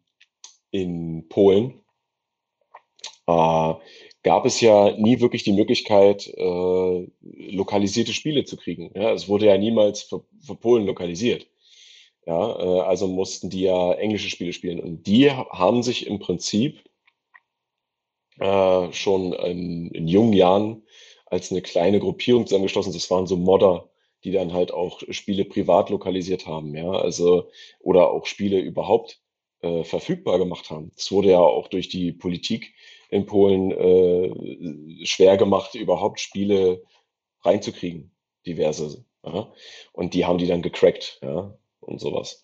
[0.73, 1.81] in Polen
[3.27, 3.75] äh,
[4.23, 8.91] gab es ja nie wirklich die Möglichkeit, äh, lokalisierte Spiele zu kriegen.
[8.95, 11.47] Ja, es wurde ja niemals für, für Polen lokalisiert.
[12.27, 14.81] Ja, äh, also mussten die ja englische Spiele spielen.
[14.81, 16.81] Und die ha- haben sich im Prinzip
[18.39, 20.80] äh, schon in, in jungen Jahren
[21.31, 22.93] als eine kleine Gruppierung zusammengeschlossen.
[22.93, 23.89] Das waren so Modder,
[24.25, 27.49] die dann halt auch Spiele privat lokalisiert haben, ja, also
[27.81, 29.21] oder auch Spiele überhaupt
[29.63, 30.93] äh, verfügbar gemacht haben.
[30.97, 32.75] Es wurde ja auch durch die Politik
[33.09, 36.83] in Polen äh, schwer gemacht, überhaupt Spiele
[37.43, 38.15] reinzukriegen,
[38.47, 39.05] diverse.
[39.25, 39.53] Ja?
[39.93, 42.43] Und die haben die dann gecrackt, ja, und sowas.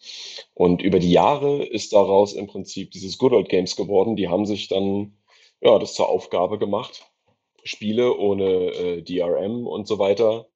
[0.54, 4.16] Und über die Jahre ist daraus im Prinzip dieses Good Old Games geworden.
[4.16, 5.18] Die haben sich dann
[5.60, 7.06] ja das zur Aufgabe gemacht,
[7.66, 10.48] Spiele ohne äh, DRM und so weiter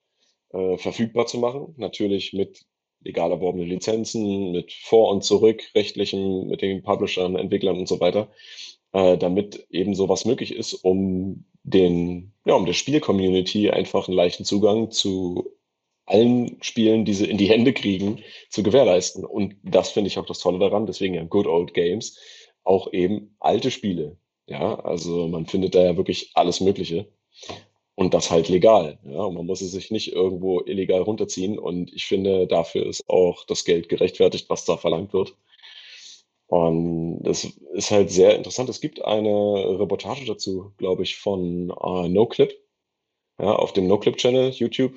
[0.53, 1.75] äh, verfügbar zu machen.
[1.77, 2.65] Natürlich mit
[3.03, 8.31] legal erworbenen Lizenzen, mit Vor- und Zurück, rechtlichen, mit den Publishern, Entwicklern und so weiter,
[8.93, 14.45] äh, damit eben sowas möglich ist, um den, ja, um der Spiel-Community einfach einen leichten
[14.45, 15.51] Zugang zu
[16.07, 19.25] allen Spielen, die sie in die Hände kriegen, zu gewährleisten.
[19.25, 22.19] Und das finde ich auch das Tolle daran, deswegen ja Good Old Games,
[22.65, 24.17] auch eben alte Spiele.
[24.51, 27.07] Ja, also man findet da ja wirklich alles Mögliche.
[27.95, 28.99] Und das halt legal.
[29.05, 31.59] Ja, und man muss es sich nicht irgendwo illegal runterziehen.
[31.59, 35.35] Und ich finde, dafür ist auch das Geld gerechtfertigt, was da verlangt wird.
[36.47, 38.69] Und das ist halt sehr interessant.
[38.71, 42.53] Es gibt eine Reportage dazu, glaube ich, von äh, NoClip,
[43.39, 44.95] ja, auf dem NoClip-Channel, YouTube.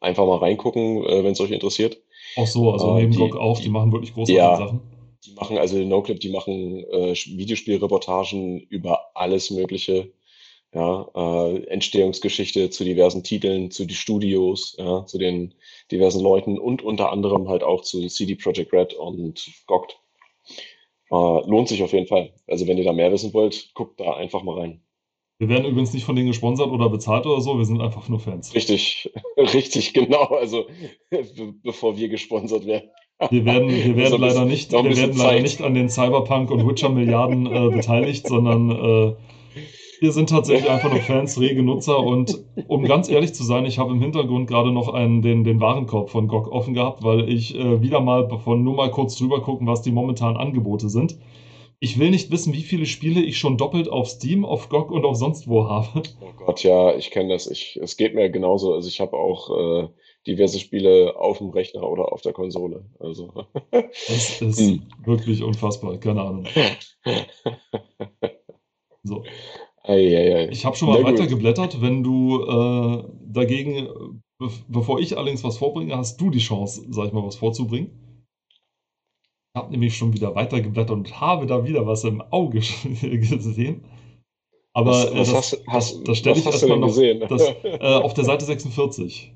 [0.00, 1.98] Einfach mal reingucken, äh, wenn es euch interessiert.
[2.36, 4.56] Auch so, also Äh, neben GOG auch, die, die- machen wirklich großartige Ja.
[4.56, 4.80] Sachen.
[5.24, 10.12] Die machen also NoClip, die machen äh, Videospielreportagen über alles Mögliche.
[10.74, 15.54] Ja, äh, Entstehungsgeschichte zu diversen Titeln, zu die Studios, ja, zu den
[15.90, 19.88] diversen Leuten und unter anderem halt auch zu CD Projekt Red und GOG.
[21.10, 22.32] Äh, lohnt sich auf jeden Fall.
[22.46, 24.82] Also wenn ihr da mehr wissen wollt, guckt da einfach mal rein.
[25.38, 28.20] Wir werden übrigens nicht von denen gesponsert oder bezahlt oder so, wir sind einfach nur
[28.20, 28.54] Fans.
[28.54, 30.24] Richtig, richtig, genau.
[30.24, 30.68] Also
[31.10, 32.90] be bevor wir gesponsert werden.
[33.30, 36.88] Wir werden, wir werden leider nicht, wir werden leider nicht an den Cyberpunk und Witcher
[36.88, 39.14] Milliarden äh, beteiligt, sondern äh,
[40.00, 43.78] wir sind tatsächlich einfach nur Fans, rege Nutzer und um ganz ehrlich zu sein, ich
[43.78, 47.54] habe im Hintergrund gerade noch einen, den, den Warenkorb von GOG offen gehabt, weil ich
[47.54, 51.18] äh, wieder mal von nur mal kurz drüber gucken, was die momentanen Angebote sind.
[51.78, 55.04] Ich will nicht wissen, wie viele Spiele ich schon doppelt auf Steam, auf GOG und
[55.04, 56.02] auf sonst wo habe.
[56.20, 57.48] Oh Gott, ja, ich kenne das.
[57.48, 58.74] Ich, es geht mir genauso.
[58.74, 59.88] Also ich habe auch äh,
[60.26, 62.84] diverse Spiele auf dem Rechner oder auf der Konsole.
[62.98, 63.32] Also
[63.72, 64.82] Das ist Hm.
[65.04, 66.46] wirklich unfassbar, keine Ahnung.
[69.04, 69.24] So.
[69.84, 71.18] Ich habe schon mal Na gut.
[71.18, 71.80] weiter geblättert.
[71.80, 73.88] Wenn du äh, dagegen, äh,
[74.38, 77.90] be bevor ich allerdings was vorbringe, hast du die Chance, sag ich mal, was vorzubringen.
[79.54, 82.60] Ich habe nämlich schon wieder weiter geblättert und habe da wieder was im Auge
[83.00, 83.84] gesehen.
[84.72, 86.96] Aber Was, äh, was das, hast, hast, das, das stelle ich erstmal noch
[87.28, 89.32] das, äh, auf der Seite 46.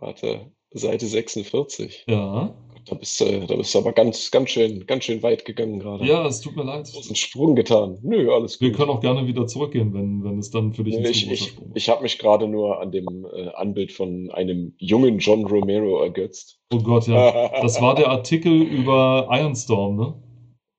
[0.00, 2.04] Warte, Seite 46.
[2.08, 2.54] Ja.
[2.88, 6.04] Da bist du, da bist du aber ganz, ganz schön, ganz schön weit gegangen gerade.
[6.06, 6.88] Ja, es tut mir leid.
[6.92, 7.98] Großen Sprung getan.
[8.02, 8.78] Nö, alles Wir gut.
[8.78, 11.56] können auch gerne wieder zurückgehen, wenn, wenn es dann für dich ein Nee, ich ich,
[11.74, 16.60] ich habe mich gerade nur an dem äh, Anbild von einem jungen John Romero ergötzt.
[16.72, 17.50] Oh Gott, ja.
[17.60, 20.22] Das war der Artikel über Ironstorm, ne?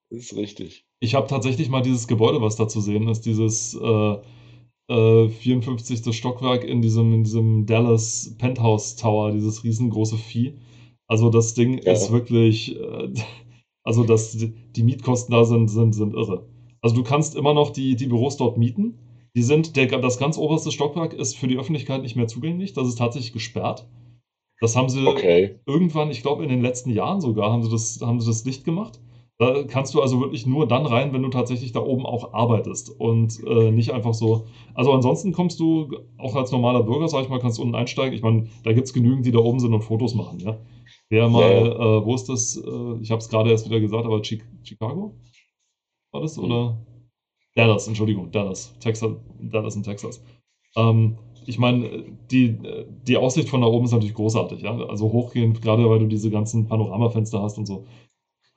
[0.10, 0.86] Das ist richtig.
[1.02, 4.16] Ich habe tatsächlich mal dieses Gebäude, was da zu sehen ist, dieses äh,
[4.88, 6.14] äh, 54.
[6.14, 10.54] Stockwerk in diesem, in diesem Dallas Penthouse Tower, dieses riesengroße Vieh.
[11.08, 11.94] Also das Ding Ja.
[11.94, 13.10] ist wirklich, äh,
[13.84, 14.38] also das,
[14.76, 16.44] die Mietkosten da sind, sind, sind irre.
[16.82, 19.00] Also du kannst immer noch die, die Büros dort mieten.
[19.36, 22.74] Die sind, der, das ganz oberste Stockwerk ist für die Öffentlichkeit nicht mehr zugänglich.
[22.74, 23.86] Das ist tatsächlich gesperrt.
[24.60, 25.52] Das haben sie Okay.
[25.66, 28.64] irgendwann, ich glaube in den letzten Jahren sogar, haben sie das, haben sie das dicht
[28.64, 29.00] gemacht.
[29.40, 32.90] Da kannst du also wirklich nur dann rein, wenn du tatsächlich da oben auch arbeitest
[33.00, 34.48] und äh, nicht einfach so.
[34.74, 38.14] Also ansonsten kommst du auch als normaler Bürger, sag ich mal, kannst unten einsteigen.
[38.16, 40.58] Ich meine, da gibt es genügend, die da oben sind und Fotos machen, ja.
[41.10, 41.98] Wer mal, Ja, ja.
[42.00, 42.58] äh, wo ist das?
[42.58, 45.14] Äh, ich habe es gerade erst wieder gesagt, aber Chi Chicago?
[46.12, 46.38] War das?
[46.40, 46.78] Oder?
[47.56, 48.74] Dallas, Entschuldigung, Dallas.
[48.80, 50.22] Texas, Dallas in Texas.
[50.76, 52.58] Ähm, ich meine, die,
[53.08, 54.78] die Aussicht von da oben ist natürlich großartig, ja.
[54.88, 57.86] Also hochgehend, gerade weil du diese ganzen Panoramafenster hast und so.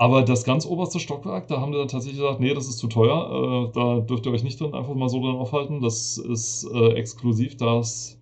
[0.01, 2.89] Aber das ganz oberste Stockwerk, da haben die dann tatsächlich gesagt, nee, das ist zu
[2.89, 5.83] teuer, äh, da dürft ihr euch nicht drin einfach mal so drin aufhalten.
[5.83, 8.19] Das ist äh, exklusiv, das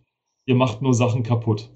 [0.46, 1.70] ihr macht nur Sachen kaputt.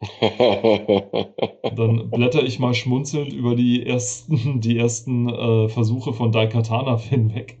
[0.20, 7.56] Dann blätter ich mal schmunzelnd über die ersten, die ersten äh, Versuche von Daikatana hinweg,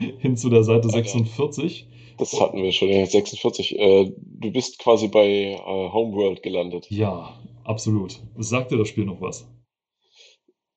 [0.00, 1.04] hin zu der Seite Alter.
[1.04, 1.86] 46.
[2.18, 3.78] Das hatten wir schon, ja, 46.
[3.78, 5.56] Äh, du bist quasi bei äh,
[5.92, 6.90] Homeworld gelandet.
[6.90, 8.18] Ja, absolut.
[8.38, 9.46] Sagt dir das Spiel noch was?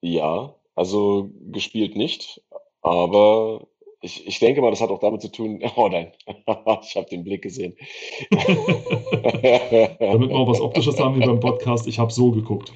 [0.05, 2.41] Ja, also gespielt nicht,
[2.81, 3.65] aber
[4.01, 5.63] ich, ich denke mal, das hat auch damit zu tun.
[5.77, 7.77] Oh nein, ich habe den Blick gesehen.
[8.29, 12.73] Damit wir auch was Optisches haben wie beim Podcast, ich habe so geguckt.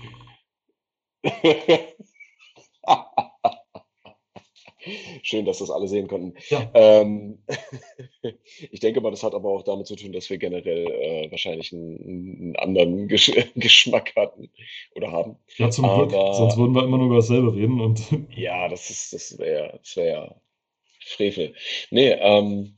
[5.27, 6.35] Schön, dass das alle sehen konnten.
[6.47, 6.71] Ja.
[6.73, 7.39] Ähm,
[8.71, 11.73] ich denke mal, das hat aber auch damit zu tun, dass wir generell äh, wahrscheinlich
[11.73, 14.49] einen, einen anderen Gesch Geschmack hatten
[14.95, 15.35] oder haben.
[15.57, 18.01] Ja, zum Glück, Aber sonst würden wir immer nur über dasselbe reden und
[18.37, 20.41] ja, das ist, das wäre, das wäre ja
[21.01, 21.53] Frevel.
[21.91, 22.77] Nee, ähm,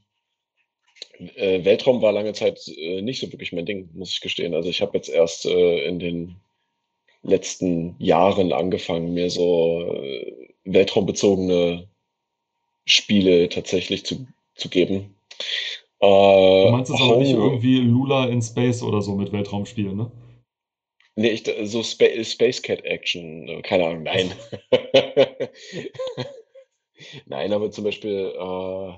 [1.35, 4.55] äh, Weltraum war lange Zeit äh, nicht so wirklich mein Ding, muss ich gestehen.
[4.55, 6.35] Also ich habe jetzt erst äh, in den
[7.21, 10.33] letzten Jahren angefangen, mir so äh,
[10.63, 11.88] weltraumbezogene
[12.89, 15.15] Spiele tatsächlich zu, zu geben.
[16.02, 20.12] du Äh, meinst jetzt aber nicht irgendwie Lula in Space oder so mit Weltraumspielen, ne?
[21.15, 24.32] Nee, ich, so Spa Space Cat Action, äh, keine Ahnung, nein.
[27.25, 28.93] nein, aber zum Beispiel, äh,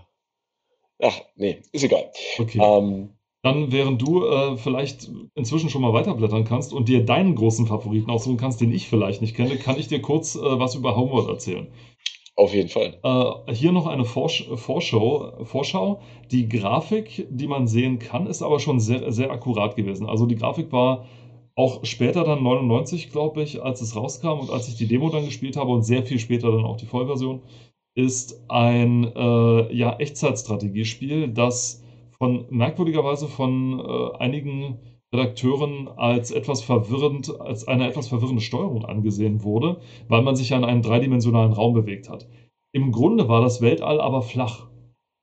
[1.00, 2.12] ach, nee, ist egal.
[2.38, 2.60] Okay.
[2.62, 7.66] Ähm, Dann, während du äh, vielleicht inzwischen schon mal weiterblättern kannst und dir deinen großen
[7.68, 10.96] Favoriten aussuchen kannst, den ich vielleicht nicht kenne, kann ich dir kurz äh, was über
[10.96, 11.68] Homeworld erzählen.
[12.36, 12.98] Auf jeden Fall.
[13.04, 16.02] Äh, hier noch eine Vorsch Vorschau, Vorschau.
[16.32, 20.08] Die Grafik, die man sehen kann, ist aber schon sehr, sehr akkurat gewesen.
[20.08, 21.06] Also die Grafik war
[21.56, 25.26] auch später dann 99, glaube ich, als es rauskam und als ich die Demo dann
[25.26, 27.42] gespielt habe und sehr viel später dann auch die Vollversion,
[27.96, 31.84] ist ein äh, ja, Echtzeitstrategiespiel, das
[32.18, 34.80] von merkwürdigerweise von äh, einigen
[35.14, 40.58] Redakteuren als etwas verwirrend, als eine etwas verwirrende Steuerung angesehen wurde, weil man sich ja
[40.58, 42.28] in einem dreidimensionalen Raum bewegt hat.
[42.74, 44.68] Im Grunde war das Weltall aber flach.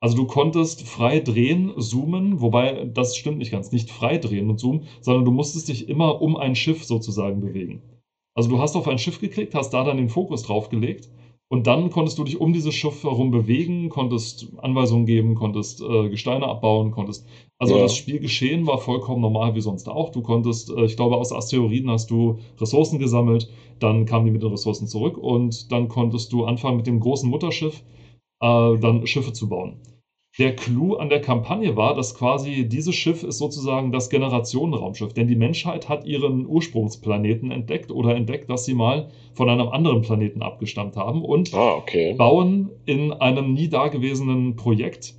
[0.01, 4.61] Also du konntest frei drehen, zoomen, wobei das stimmt nicht ganz, nicht frei drehen und
[4.61, 7.81] zoomen, sondern du musstest dich immer um ein Schiff sozusagen bewegen.
[8.37, 11.09] Also du hast auf ein Schiff geklickt, hast da dann den Fokus drauf gelegt
[11.49, 16.09] und dann konntest du dich um dieses Schiff herum bewegen, konntest Anweisungen geben, konntest äh,
[16.09, 17.25] Gesteine abbauen, konntest.
[17.59, 17.83] Also Ja.
[17.83, 20.11] das Spielgeschehen war vollkommen normal wie sonst auch.
[20.11, 24.43] Du konntest, äh, ich glaube, aus Asteroiden hast du Ressourcen gesammelt, dann kamen die mit
[24.43, 27.83] den Ressourcen zurück und dann konntest du anfangen mit dem großen Mutterschiff
[28.41, 29.79] äh, dann Schiffe zu bauen.
[30.39, 35.27] Der Clou an der Kampagne war, dass quasi dieses Schiff ist sozusagen das Generationenraumschiff, denn
[35.27, 40.43] die Menschheit hat ihren Ursprungsplaneten entdeckt oder entdeckt, dass sie mal von einem anderen Planeten
[40.43, 42.15] abgestammt haben und Ah, okay.
[42.15, 45.18] bauen in einem nie dagewesenen Projekt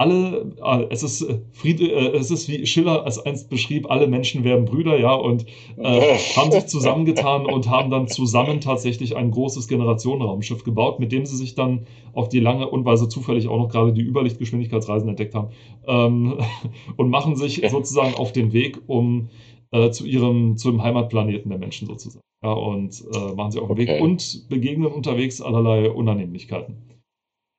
[0.00, 4.06] alle, äh, es ist äh, Fried, äh, es ist wie Schiller als einst beschrieb, alle
[4.06, 5.44] Menschen werden Brüder, ja, und
[5.76, 11.26] äh, haben sich zusammengetan und haben dann zusammen tatsächlich ein großes Generationenraumschiff gebaut, mit dem
[11.26, 15.06] sie sich dann auf die lange und weil sie zufällig auch noch gerade die Überlichtgeschwindigkeitsreisen
[15.06, 15.48] entdeckt haben,
[15.86, 16.38] ähm,
[16.96, 19.28] und machen sich sozusagen auf den Weg, um
[19.70, 22.24] äh, zu ihrem, zu dem Heimatplaneten der Menschen sozusagen.
[22.42, 24.00] Ja, und äh, machen sich auf den Weg Okay.
[24.00, 26.89] und begegnen unterwegs allerlei Unannehmlichkeiten.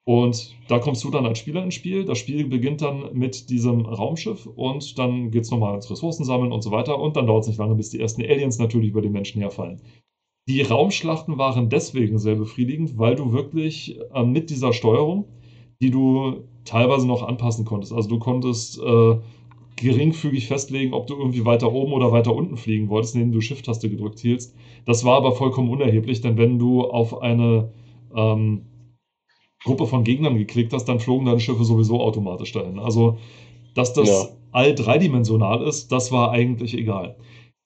[0.04, 2.06] Und da kommst du dann als Spieler ins Spiel.
[2.06, 6.52] Das Spiel beginnt dann mit diesem Raumschiff und dann geht es nochmal ins Ressourcen sammeln
[6.52, 7.00] und so weiter.
[7.00, 9.82] Und dann dauert es nicht lange, bis die ersten Aliens natürlich über die Menschen herfallen.
[10.48, 15.26] Die Raumschlachten waren deswegen sehr befriedigend, weil du wirklich äh, mit dieser Steuerung,
[15.82, 19.16] die du teilweise noch anpassen konntest, also du konntest äh,
[19.76, 23.90] geringfügig festlegen, ob du irgendwie weiter oben oder weiter unten fliegen wolltest, indem du Shift-Taste
[23.90, 24.56] gedrückt hieltst.
[24.86, 27.72] Das war aber vollkommen unerheblich, denn wenn du auf eine
[28.16, 28.66] ähm,
[29.64, 32.80] Gruppe von Gegnern geklickt hast, dann flogen deine Schiffe sowieso automatisch dahin.
[32.80, 33.18] Also,
[33.76, 34.30] dass das Ja.
[34.52, 37.16] all dreidimensional ist, das war eigentlich egal.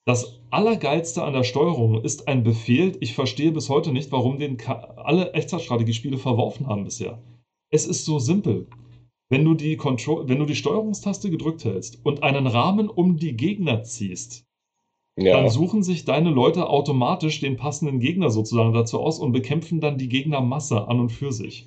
[0.05, 2.95] Das Allergeilste an der Steuerung ist ein Befehl.
[2.99, 7.19] Ich verstehe bis heute nicht, warum den ka- alle Echtzeitstrategiespiele verworfen haben bisher.
[7.71, 8.67] Es ist so simpel.
[9.29, 13.36] Wenn du, die Control wenn du die Steuerungstaste gedrückt hältst und einen Rahmen um die
[13.36, 14.43] Gegner ziehst,
[15.17, 19.97] dann suchen sich deine Leute automatisch den passenden Gegner sozusagen dazu aus und bekämpfen dann
[19.97, 21.65] die Gegnermasse an und für sich.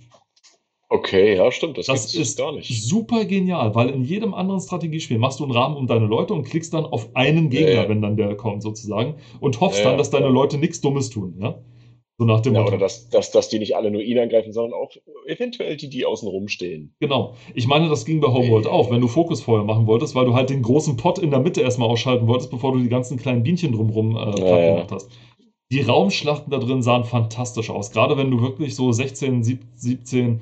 [0.91, 1.77] Okay, ja, stimmt.
[1.77, 2.83] Das, Das ist gar nicht.
[2.83, 6.45] super genial, weil in jedem anderen Strategiespiel machst du einen Rahmen um deine Leute und
[6.45, 7.89] klickst dann auf einen Ja, Gegner, ja.
[7.89, 10.29] wenn dann der kommt sozusagen und hoffst Ja, dann, ja, dass deine.
[10.29, 11.59] Leute nichts Dummes tun, ja?
[12.21, 12.73] So nach dem Ja, Motto.
[12.73, 14.91] oder dass, dass, dass die nicht alle nur ihn angreifen, sondern auch
[15.27, 16.95] eventuell die, die außen rumstehen.
[17.01, 17.35] Genau.
[17.55, 20.51] Ich meine, das ging bei Homeworld auch, wenn du Fokusfeuer machen wolltest, weil du halt
[20.51, 23.73] den großen Pot in der Mitte erstmal ausschalten wolltest, bevor du die ganzen kleinen Bienchen
[23.73, 24.75] drumherum äh, Ja, ja.
[24.75, 25.11] gemacht hast.
[25.71, 27.91] Die Raumschlachten da drin sahen fantastisch aus.
[27.93, 30.41] Gerade wenn du wirklich so 16, sieb- 17,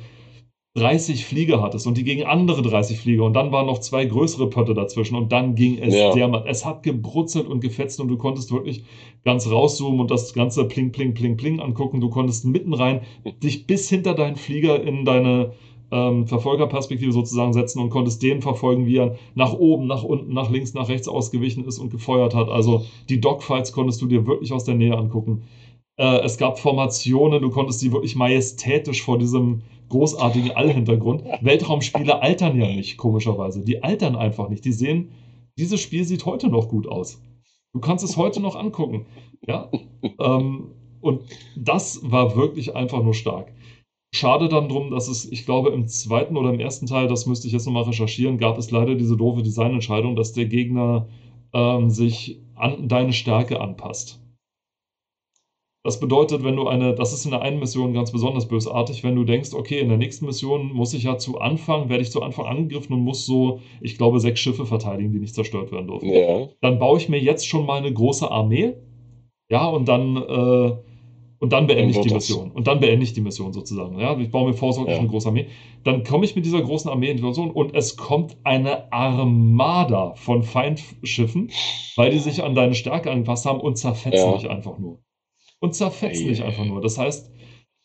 [0.77, 4.49] 30 Flieger hattest und die gegen andere 30 Flieger und dann waren noch zwei größere
[4.51, 6.13] Pötte dazwischen und dann ging es Ja.
[6.13, 6.47] dermaßen.
[6.47, 8.85] Es hat gebrutzelt und gefetzt und du konntest wirklich
[9.25, 12.01] ganz rauszoomen und das ganze Pling, Pling, Pling, Pling angucken.
[12.01, 13.01] Du konntest mitten rein
[13.43, 15.53] dich bis hinter deinen Flieger in deine
[15.91, 20.51] ähm, Verfolgerperspektive sozusagen setzen und konntest den verfolgen, wie er nach oben, nach unten, nach
[20.51, 22.51] links, nach rechts ausgewichen ist und gefeuert hat.
[22.51, 25.45] Also die Dogfights konntest du dir wirklich aus der Nähe angucken.
[25.99, 31.25] Äh, es gab Formationen, du konntest sie wirklich majestätisch vor diesem großartigen Allhintergrund.
[31.41, 33.65] Weltraumspiele altern ja nicht, komischerweise.
[33.65, 34.65] Die altern einfach nicht.
[34.65, 35.11] Die sehen,
[35.59, 37.23] dieses Spiel sieht heute noch gut aus.
[37.73, 39.07] Du kannst es heute noch angucken.
[39.47, 39.71] Ja.
[40.19, 40.71] Ähm,
[41.01, 41.23] und
[41.57, 43.53] das war wirklich einfach nur stark.
[44.15, 47.49] Schade dann drum, dass es, ich glaube, im zweiten oder im ersten Teil, das müsste
[47.49, 51.09] ich jetzt nochmal recherchieren, gab es leider diese doofe Designentscheidung, dass der Gegner
[51.53, 54.21] ähm, sich an deine Stärke anpasst.
[55.87, 59.15] Das bedeutet, wenn du eine, das ist in der einen Mission ganz besonders bösartig, wenn
[59.15, 62.23] du denkst, okay, in der nächsten Mission muss ich ja zu Anfang, werde ich zu
[62.23, 66.09] Anfang angegriffen und muss so, ich glaube, sechs Schiffe verteidigen, die nicht zerstört werden dürfen
[66.13, 66.49] Ja.
[66.61, 68.73] dann baue ich mir jetzt schon mal eine große Armee.
[69.49, 70.73] Ja, und dann, äh,
[71.39, 72.13] und dann beende ich die.
[72.13, 72.51] Mission.
[72.51, 73.97] Und dann beende ich die Mission sozusagen.
[74.01, 75.01] Ja, ich baue mir vorsorglich Ja.
[75.03, 75.47] eine große Armee.
[75.85, 80.15] Dann komme ich mit dieser großen Armee in die Mission und es kommt eine Armada
[80.17, 81.53] von Feindschiffen,
[81.95, 84.37] weil die sich an deine Stärke angepasst haben und zerfetzen Ja.
[84.37, 84.99] dich einfach nur.
[85.61, 86.69] Und zerfetzen Ei, dich ei, einfach ei.
[86.69, 86.81] nur.
[86.81, 87.31] Das heißt,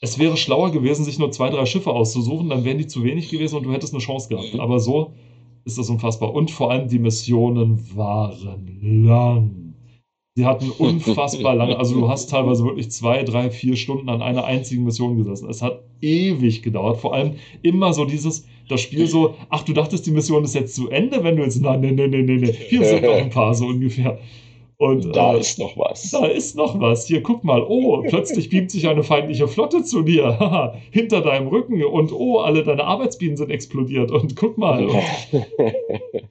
[0.02, 3.30] es wäre schlauer gewesen, sich nur zwei, drei Schiffe auszusuchen, dann wären die zu wenig
[3.30, 4.60] gewesen und du hättest eine Chance gehabt.
[4.60, 5.14] Aber so
[5.64, 6.34] ist das unfassbar.
[6.34, 9.76] Und vor allem die Missionen waren lang.
[10.36, 14.46] Sie hatten unfassbar lange, also du hast teilweise wirklich zwei, drei, vier Stunden an einer
[14.46, 15.50] einzigen Mission gesessen.
[15.50, 16.98] Es hat ewig gedauert.
[16.98, 20.74] Vor allem immer so dieses, das Spiel so, ach, du dachtest, die Mission ist jetzt
[20.74, 22.56] zu Ende, wenn du jetzt, nein, nein, nein, nein, nein, nein.
[22.70, 24.18] hier sind noch ein paar, so ungefähr.
[24.82, 26.10] Und Da äh, ist noch was.
[26.10, 27.06] da ist noch was.
[27.06, 27.64] Hier, guck mal.
[27.70, 30.74] Oh, plötzlich beamt sich eine feindliche Flotte zu dir.
[30.90, 31.84] Hinter deinem Rücken.
[31.84, 34.10] Und oh, alle deine Arbeitsbienen sind explodiert.
[34.10, 34.88] Und guck mal.
[34.88, 34.96] Und,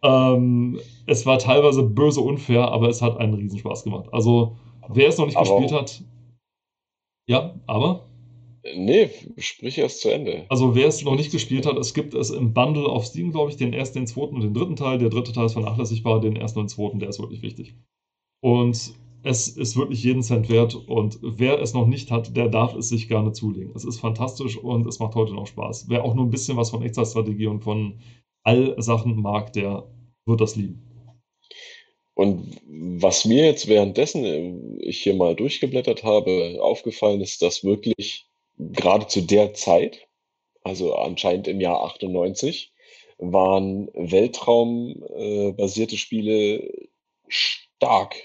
[0.02, 4.08] ähm, es war teilweise böse unfair, aber es hat einen Riesenspaß gemacht.
[4.10, 4.56] Also,
[4.88, 6.02] wer es noch nicht Aber- gespielt hat,
[7.28, 8.08] ja, aber,
[8.76, 9.08] nee,
[9.38, 10.46] sprich erst zu Ende.
[10.48, 13.50] also wer es noch nicht gespielt hat, es gibt es im Bundle auf Steam, glaube
[13.52, 14.98] ich, den ersten, den zweiten und den dritten Teil.
[14.98, 17.76] Der dritte Teil ist vernachlässigbar, den ersten und den zweiten, der ist wirklich wichtig.
[18.40, 22.74] Und es ist wirklich jeden Cent wert und wer es noch nicht hat, der darf
[22.74, 23.72] es sich gerne zulegen.
[23.76, 25.86] Es ist fantastisch und es macht heute noch Spaß.
[25.88, 28.00] Wer auch nur ein bisschen was von Echtzeitstrategie und von
[28.42, 29.86] all Sachen mag, der
[30.24, 30.86] wird das lieben.
[32.14, 38.26] Und was mir jetzt währenddessen äh, ich hier mal durchgeblättert habe, aufgefallen ist, dass wirklich
[38.58, 40.06] gerade zu der Zeit,
[40.62, 42.72] also anscheinend im Jahr 98,
[43.18, 46.88] waren Weltraum-basierte äh, Spiele
[47.28, 48.16] stark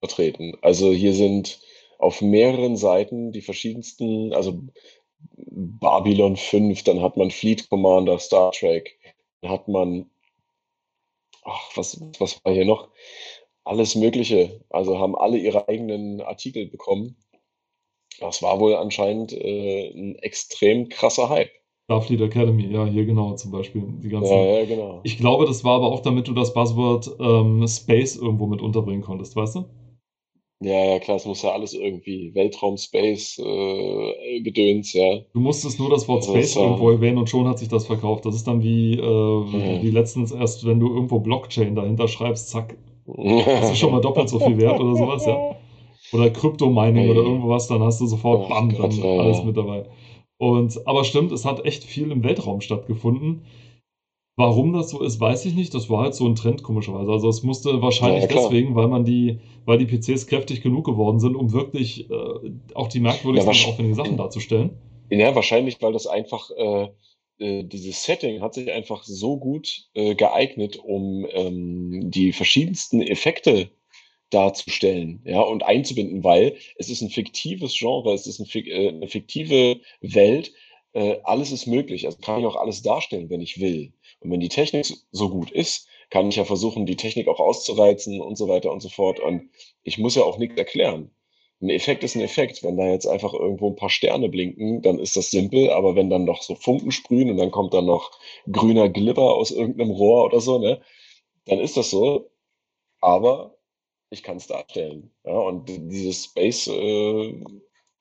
[0.00, 0.56] vertreten.
[0.62, 1.60] Also hier sind
[1.98, 4.62] auf mehreren Seiten die verschiedensten, also
[5.34, 8.98] Babylon 5, dann hat man Fleet Commander, Star Trek,
[9.40, 10.10] dann hat man,
[11.42, 12.88] ach, was, was war hier noch?
[13.64, 14.64] Alles Mögliche.
[14.70, 17.16] Also haben alle ihre eigenen Artikel bekommen.
[18.20, 21.50] Das war wohl anscheinend äh, ein extrem krasser Hype.
[21.84, 23.82] Starfleet Academy, ja, hier genau zum Beispiel.
[24.02, 24.32] Die ganzen.
[24.32, 25.00] Ja, ja, genau.
[25.04, 29.02] Ich glaube, das war aber auch, damit du das Buzzword ähm, Space irgendwo mit unterbringen
[29.02, 29.64] konntest, weißt du?
[30.60, 35.20] Ja, ja, klar, es muss ja alles irgendwie Weltraum, Space, äh, Gedöns, ja.
[35.32, 37.68] Du musstest nur das Wort Also Space das war- irgendwo erwähnen und schon hat sich
[37.68, 38.26] das verkauft.
[38.26, 39.82] Das ist dann wie, äh, Mhm.
[39.82, 44.28] wie letztens erst, wenn du irgendwo Blockchain dahinter schreibst, zack, das ist schon mal doppelt
[44.28, 45.56] so viel wert oder sowas, ja.
[46.12, 47.10] Oder Kryptomining Hey.
[47.10, 49.44] oder irgendwas, dann hast du sofort Ach bam, Gott, dann ja, alles ja.
[49.44, 49.84] mit dabei.
[50.38, 53.42] Und, aber stimmt, es hat echt viel im Weltraum stattgefunden.
[54.36, 55.74] Warum das so ist, weiß ich nicht.
[55.74, 57.10] Das war halt so ein Trend, komischerweise.
[57.10, 61.20] Also es musste wahrscheinlich Ja, deswegen, weil man die, weil die PCs kräftig genug geworden
[61.20, 62.14] sind, um wirklich äh,
[62.74, 64.70] auch die merkwürdigsten Ja, aufwendigen Sachen darzustellen.
[65.10, 66.88] Ja, wahrscheinlich, weil das einfach, äh,
[67.38, 73.70] äh, dieses Setting hat sich einfach so gut äh, geeignet, um ähm, die verschiedensten Effekte
[74.30, 78.88] darzustellen, ja, und einzubinden, weil es ist ein fiktives Genre, es ist ein, fik- äh,
[78.88, 80.52] eine fiktive Welt,
[81.24, 83.92] alles ist möglich, also kann ich auch alles darstellen, wenn ich will.
[84.20, 88.20] Und wenn die Technik so gut ist, kann ich ja versuchen, die Technik auch auszureizen
[88.20, 89.20] und so weiter und so fort.
[89.20, 89.50] Und
[89.82, 91.10] ich muss ja auch nichts erklären.
[91.60, 92.62] Ein Effekt ist ein Effekt.
[92.62, 95.70] Wenn da jetzt einfach irgendwo ein paar Sterne blinken, dann ist das simpel.
[95.70, 98.12] Aber wenn dann noch so Funken sprühen und dann kommt dann noch
[98.50, 100.80] grüner Glibber aus irgendeinem Rohr oder so, ne,
[101.46, 102.30] dann ist das so.
[103.00, 103.58] Aber
[104.10, 105.10] ich kann es darstellen.
[105.24, 107.34] Ja, und dieses Space, äh,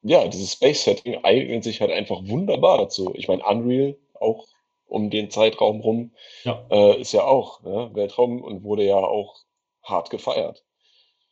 [0.03, 3.13] ja, dieses Space-Setting eignet sich halt einfach wunderbar dazu.
[3.15, 4.47] Ich meine, Unreal auch
[4.87, 6.11] um den Zeitraum rum
[6.43, 6.65] Ja.
[6.69, 9.35] äh, ist ja auch ne, Weltraum und wurde ja auch
[9.83, 10.63] hart gefeiert.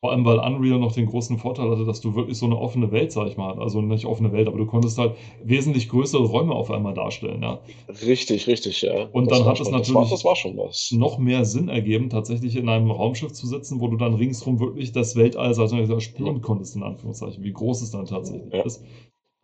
[0.01, 2.91] Vor allem, weil Unreal noch den großen Vorteil hatte, dass du wirklich so eine offene
[2.91, 6.53] Welt, sag ich mal, also nicht offene Welt, aber du konntest halt wesentlich größere Räume
[6.53, 7.59] auf einmal darstellen, ja.
[8.05, 9.05] Richtig, richtig, ja.
[9.11, 12.11] Und Das dann hat es schon, das war, natürlich das war noch mehr Sinn ergeben,
[12.11, 16.41] tatsächlich in einem Raumschiff zu sitzen, wo du dann ringsrum wirklich das Weltall mal, spüren
[16.41, 18.61] konntest, in Anführungszeichen, wie groß es dann tatsächlich Ja.
[18.61, 18.83] ist.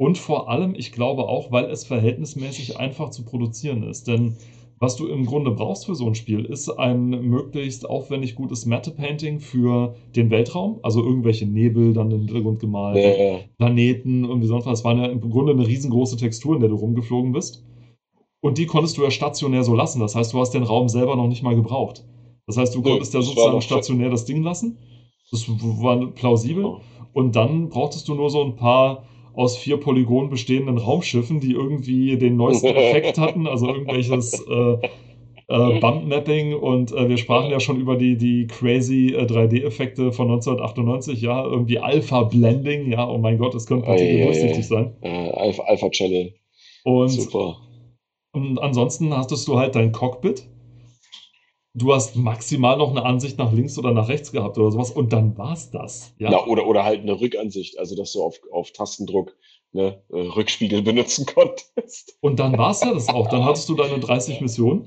[0.01, 4.07] Und vor allem, ich glaube auch, weil es verhältnismäßig einfach zu produzieren ist.
[4.07, 4.35] Denn
[4.79, 9.39] was du im Grunde brauchst für so ein Spiel, ist ein möglichst aufwendig gutes Matte-Painting
[9.39, 14.79] für den Weltraum, also irgendwelche Nebel dann im Hintergrund gemalt, Äh, Planeten, irgendwie sonst was.
[14.79, 17.63] Es waren ja im Grunde eine riesengroße Textur, in der du rumgeflogen bist.
[18.41, 19.99] Und die konntest du ja stationär so lassen.
[19.99, 22.03] Das heißt, du hast den Raum selber noch nicht mal gebraucht.
[22.47, 24.79] Das heißt, du konntest ja sozusagen stationär das Ding lassen.
[25.29, 26.63] Das war plausibel.
[26.63, 26.81] genau.
[27.13, 29.03] Und dann brauchtest du nur so ein paar
[29.33, 34.77] aus vier Polygonen bestehenden Raumschiffen, die irgendwie den neuesten Effekt hatten, also irgendwelches äh,
[35.51, 40.29] äh, Bumpmapping und äh, wir sprachen ja schon über die, die crazy äh, 3D-Effekte von
[40.31, 44.95] 1998, ja, irgendwie Alpha-Blending, ja, oh mein Gott, es können Partikel Ei, durchsichtig sein.
[45.01, 46.33] Äh, Alpha, Alpha Channel.
[46.83, 47.57] Und, Super.
[48.31, 50.47] und ansonsten hattest du halt dein Cockpit.
[51.73, 55.13] Du hast maximal noch eine Ansicht nach links oder nach rechts gehabt oder sowas und
[55.13, 56.13] dann war's das.
[56.17, 56.29] Ja.
[56.29, 59.37] Na, oder, oder halt eine Rückansicht, also dass du auf, auf Tastendruck
[59.71, 62.17] ne, äh, Rückspiegel benutzen konntest.
[62.19, 63.29] Und dann war es ja das auch.
[63.29, 64.85] Dann hattest du deine 30 Missionen,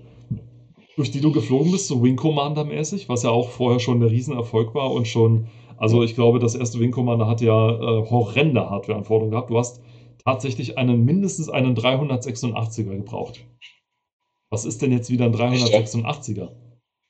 [0.97, 4.09] durch die du geflogen bist, so Wing Commander mäßig, was ja auch vorher schon ein
[4.09, 5.47] Riesenerfolg war und schon,
[5.79, 9.49] also ich glaube, das erste Wing Commander hatte ja äh, horrende Hardwareanforderungen gehabt.
[9.49, 9.81] Du hast
[10.23, 13.43] tatsächlich einen mindestens einen 386er gebraucht.
[14.51, 16.51] Was ist denn jetzt wieder ein 386er?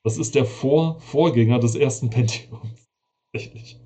[0.04, 2.86] Das ist der Vor Vorgänger des ersten Pentiums.
[3.32, 3.78] Tatsächlich.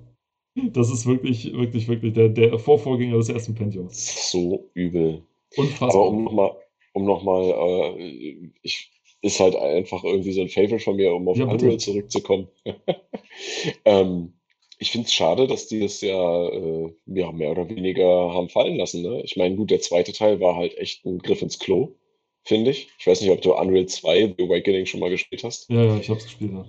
[0.73, 4.29] Das ist wirklich, wirklich, wirklich der, der Vorvorgänger des ersten Pentiums.
[4.31, 5.23] So übel.
[5.55, 5.89] Unfassbar.
[5.89, 6.51] Aber um nochmal,
[6.93, 8.91] um noch mal, äh, ich,
[9.21, 11.45] ist halt einfach irgendwie so ein Favorite von mir, um auf Ja.
[11.45, 12.49] Unreal zurückzukommen.
[13.85, 14.33] ähm,
[14.77, 18.77] ich finde es schade, dass die das ja, äh, ja mehr oder weniger haben fallen
[18.77, 19.01] lassen.
[19.01, 19.21] Ne?
[19.23, 21.95] Ich meine, gut, der zweite Teil war halt echt ein Griff ins Klo,
[22.49, 22.89] finde ich.
[22.99, 25.69] Ich weiß nicht, ob du Unreal 2 The Awakening schon mal gespielt hast.
[25.69, 26.51] Ja, ja, ich hab's gespielt.
[26.51, 26.65] Ja.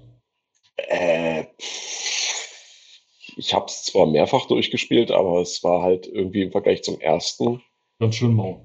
[0.76, 1.46] Äh,
[3.36, 7.62] ich habe es zwar mehrfach durchgespielt, aber es war halt irgendwie im Vergleich zum ersten
[7.98, 8.60] Ganz schön mau.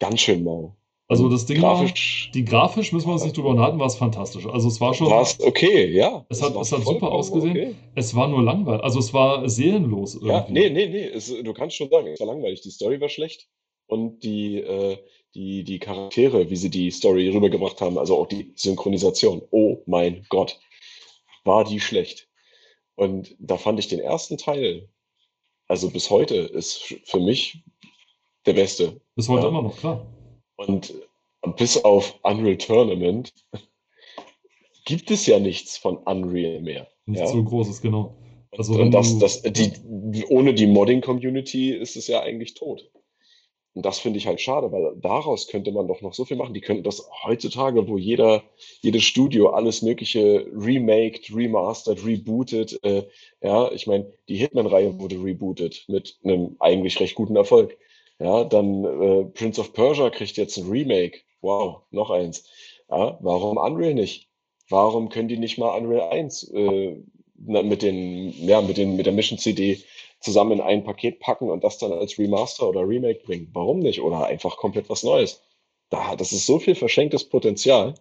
[0.00, 0.74] ganz schön mau.
[1.10, 3.96] Also das Ding war, Grafisch die grafisch müssen wir uns nicht drüber unterhalten, war es
[3.96, 4.44] fantastisch.
[4.46, 6.26] Also es war schon, war es okay, ja.
[6.28, 7.52] Es hat- war es hat super ausgesehen.
[7.56, 7.74] okay.
[7.94, 8.84] es war nur langweilig.
[8.84, 10.28] Also es war seelenlos irgendwie.
[10.32, 11.04] Ja, nee, nee, nee.
[11.04, 12.60] Es, du kannst schon sagen, es war langweilig.
[12.60, 13.48] Die Story war schlecht
[13.86, 14.98] und die, äh,
[15.34, 19.42] die, die Charaktere, wie sie die Story rübergebracht haben, also auch die Synchronisation.
[19.50, 20.58] Oh mein Gott,
[21.44, 22.28] war die schlecht.
[22.94, 24.88] Und da fand ich den ersten Teil,
[25.68, 27.62] also bis heute, ist für mich
[28.46, 29.00] der beste.
[29.14, 29.48] Bis heute Ja.
[29.48, 30.06] immer noch, klar.
[30.56, 30.94] Und
[31.56, 33.32] bis auf Unreal Tournament
[34.84, 36.88] gibt es ja nichts von Unreal mehr.
[37.06, 37.26] Nicht ja?
[37.26, 38.16] so großes, genau.
[38.50, 42.90] Also und das, das, die, ohne die Modding-Community ist es ja eigentlich tot.
[43.78, 46.52] Und das finde ich halt schade, weil daraus könnte man doch noch so viel machen.
[46.52, 48.42] Die könnten das heutzutage, wo jeder,
[48.80, 52.82] jedes Studio alles Mögliche remaked, remastered, rebootet.
[52.82, 53.04] Äh,
[53.40, 57.78] ja, ich meine, die Hitman-Reihe wurde rebootet mit einem eigentlich recht guten Erfolg.
[58.18, 61.20] Ja, dann äh, Prince of Persia kriegt jetzt ein Remake.
[61.40, 62.50] Wow, noch eins.
[62.90, 64.26] Ja, warum Unreal nicht?
[64.68, 66.96] Warum können die nicht mal Unreal 1 äh,
[67.36, 69.80] mit den, ja, mit den, mit der Mission CD
[70.20, 73.50] zusammen in ein Paket packen und das dann als Remaster oder Remake bringen?
[73.52, 74.00] Warum nicht?
[74.00, 75.42] Oder einfach komplett was Neues?
[75.90, 77.94] Da, das ist so viel verschenktes Potenzial.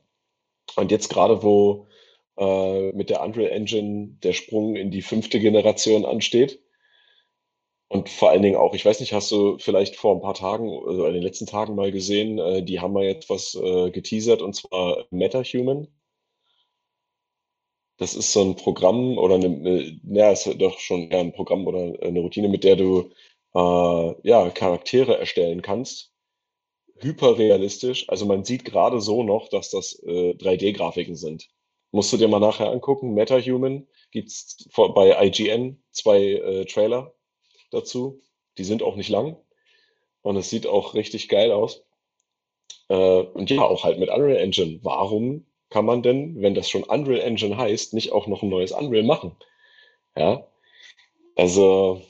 [0.76, 1.88] Und jetzt gerade, wo
[2.38, 6.60] äh, mit der Unreal Engine der Sprung in die fünfte Generation ansteht,
[7.90, 10.70] und vor allen Dingen auch, ich weiß nicht, hast du vielleicht vor ein paar Tagen,
[10.86, 14.42] also in den letzten Tagen mal gesehen, äh, die haben mal jetzt was äh, geteasert
[14.42, 15.88] und zwar MetaHuman.
[17.98, 21.94] Das ist so ein Programm oder eine, eine- ja, ist doch schon ein Programm oder
[22.02, 23.12] eine Routine, mit der du
[23.56, 26.12] äh, ja, Charaktere erstellen kannst.
[27.00, 28.10] Hyperrealistisch.
[28.10, 31.50] Also man sieht gerade so noch, dass das äh, 3D-Grafiken sind.
[31.92, 33.14] Musst du dir mal nachher angucken.
[33.16, 37.14] MetaHuman gibt es bei IGN zwei äh, Trailer
[37.72, 38.22] dazu.
[38.58, 39.38] Die sind auch nicht lang.
[40.24, 41.86] Und es sieht auch richtig geil aus.
[42.90, 44.80] Äh, und ja, auch halt mit Unreal Engine.
[44.84, 48.72] Warum kann man denn, wenn das schon Unreal Engine heißt, nicht auch noch ein neues
[48.72, 49.34] Unreal machen?
[50.18, 50.48] Ja.
[51.36, 52.02] Also,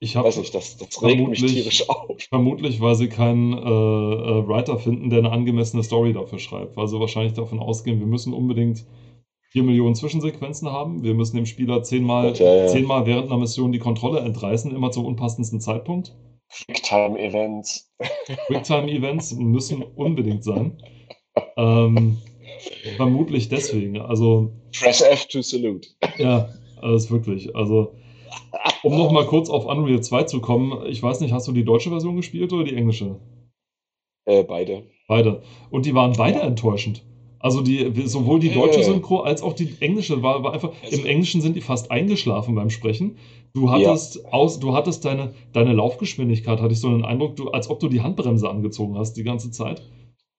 [0.00, 2.20] Ich weiß nicht, das, das regt mich vermutlich, tierisch auf.
[2.28, 6.76] vermutlich, weil sie keinen äh, äh, Writer finden, der eine angemessene Story dafür schreibt.
[6.76, 8.84] Weil sie wahrscheinlich davon ausgehen, wir müssen unbedingt
[9.50, 11.04] 4 Millionen Zwischensequenzen haben.
[11.04, 12.66] Wir müssen dem Spieler zehnmal, ja, ja.
[12.66, 16.16] zehnmal während einer Mission die Kontrolle entreißen, immer zum unpassendsten Zeitpunkt.
[16.50, 17.90] Quicktime-Events.
[18.48, 20.82] Quicktime-Events müssen unbedingt sein.
[21.56, 22.18] Ähm,
[22.96, 24.00] vermutlich deswegen.
[24.00, 25.88] Also, Press F to salute.
[26.18, 26.48] ja,
[26.80, 27.54] das ist wirklich.
[27.56, 27.94] Also,
[28.82, 31.90] um nochmal kurz auf Unreal 2 zu kommen, ich weiß nicht, hast du die deutsche
[31.90, 33.20] Version gespielt oder die englische?
[34.26, 34.84] Äh, beide.
[35.06, 35.42] Beide.
[35.70, 36.44] Und die waren beide Ja.
[36.46, 37.02] enttäuschend.
[37.38, 38.84] Also die, sowohl die deutsche Äh.
[38.84, 40.72] Synchro als auch die englische war, war einfach.
[40.82, 43.18] Also- Im Englischen sind die fast eingeschlafen beim Sprechen.
[43.52, 47.68] Du hattest aus, du hattest deine, deine Laufgeschwindigkeit, hatte ich so den Eindruck, du, als
[47.68, 49.82] ob du die Handbremse angezogen hast die ganze Zeit.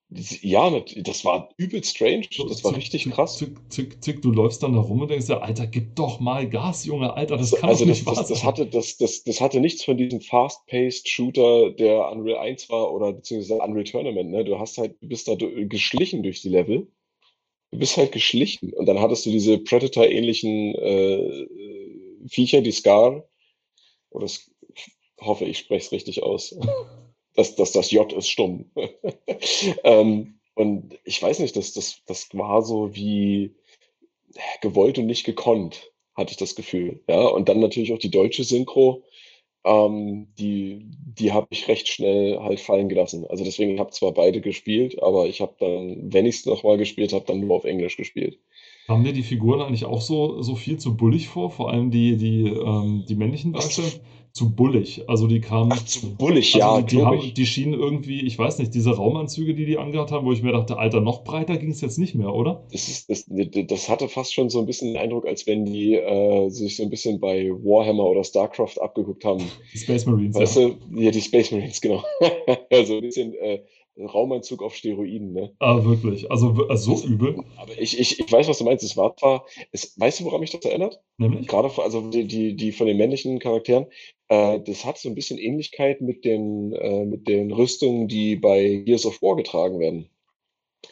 [0.09, 2.27] Ja, das war übel strange.
[2.47, 3.37] Das war zick, richtig krass.
[3.37, 6.47] Zick, zick, zick, du läufst dann da rum und denkst dir, Alter, gib doch mal
[6.47, 8.47] Gas, Junge, Alter, das kann also doch das, nicht das, das, sein.
[8.47, 13.13] hatte, das, das, das hatte nichts von diesem Fast-Paced Shooter, der Unreal 1 war oder
[13.13, 14.29] beziehungsweise Unreal Tournament.
[14.29, 14.45] Ne?
[14.45, 16.87] Du hast halt, du bist da geschlichen durch die Level.
[17.71, 18.73] Du bist halt geschlichen.
[18.73, 21.47] Und dann hattest du diese Predator-ähnlichen äh,
[22.27, 23.27] Viecher, die Scar.
[24.11, 24.51] Oder das,
[25.19, 26.55] hoffe, ich spreche es richtig aus.
[27.35, 28.71] Das, das, das J ist stumm.
[29.83, 33.55] ähm, und ich weiß nicht, das, das, das war so wie
[34.61, 37.03] gewollt und nicht gekonnt, hatte ich das Gefühl.
[37.09, 39.03] Ja, und dann natürlich auch die deutsche Synchro,
[39.65, 43.25] ähm, die, die habe ich recht schnell halt fallen gelassen.
[43.27, 46.77] Also deswegen, ich habe zwar beide gespielt, aber ich habe dann, wenn ich es nochmal
[46.77, 48.39] gespielt habe, dann nur auf Englisch gespielt.
[48.87, 51.49] Haben dir die Figuren eigentlich auch so, so viel zu bullig vor?
[51.49, 53.87] Vor allem die, die, ähm, die männlichen Darsteller?
[54.35, 55.07] Zu bullig.
[55.07, 55.71] Also die kamen.
[55.73, 58.91] Ach, zu bullig, Also ja, die, die, haben, die schienen irgendwie, ich weiß nicht, diese
[58.91, 61.97] Raumanzüge, die die angehabt haben, wo ich mir dachte, Alter, noch breiter ging es jetzt
[61.97, 62.67] nicht mehr, oder?
[62.69, 65.95] Das, ist, das, das hatte fast schon so ein bisschen den Eindruck, als wenn die
[65.95, 69.41] äh, sich so ein bisschen bei Warhammer oder StarCraft abgeguckt haben.
[69.73, 70.67] Die Space Marines, Weißt ja.
[70.67, 72.03] du, ja, die Space Marines, genau.
[72.69, 73.61] also ein bisschen äh,
[73.97, 75.55] Raumanzug auf Steroiden, ne?
[75.59, 76.29] Ah, wirklich.
[76.29, 77.43] Also also so übel.
[77.57, 78.83] Aber ich, ich, ich weiß, was du meinst.
[78.83, 81.01] Es war zwar, es, weißt du, woran mich das erinnert?
[81.17, 81.47] Nämlich?
[81.47, 83.85] Gerade von- also die, die, die von den männlichen Charakteren,
[84.27, 88.83] äh, das hat so ein bisschen Ähnlichkeit mit den, äh, mit den Rüstungen, die bei
[88.85, 90.09] Gears of War getragen werden.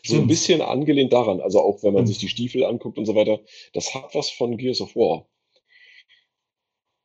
[0.03, 2.07] So ein bisschen angelehnt daran, also auch wenn man Stimmt.
[2.09, 3.39] sich die Stiefel anguckt und so weiter,
[3.73, 5.27] das hat was von Gears of War.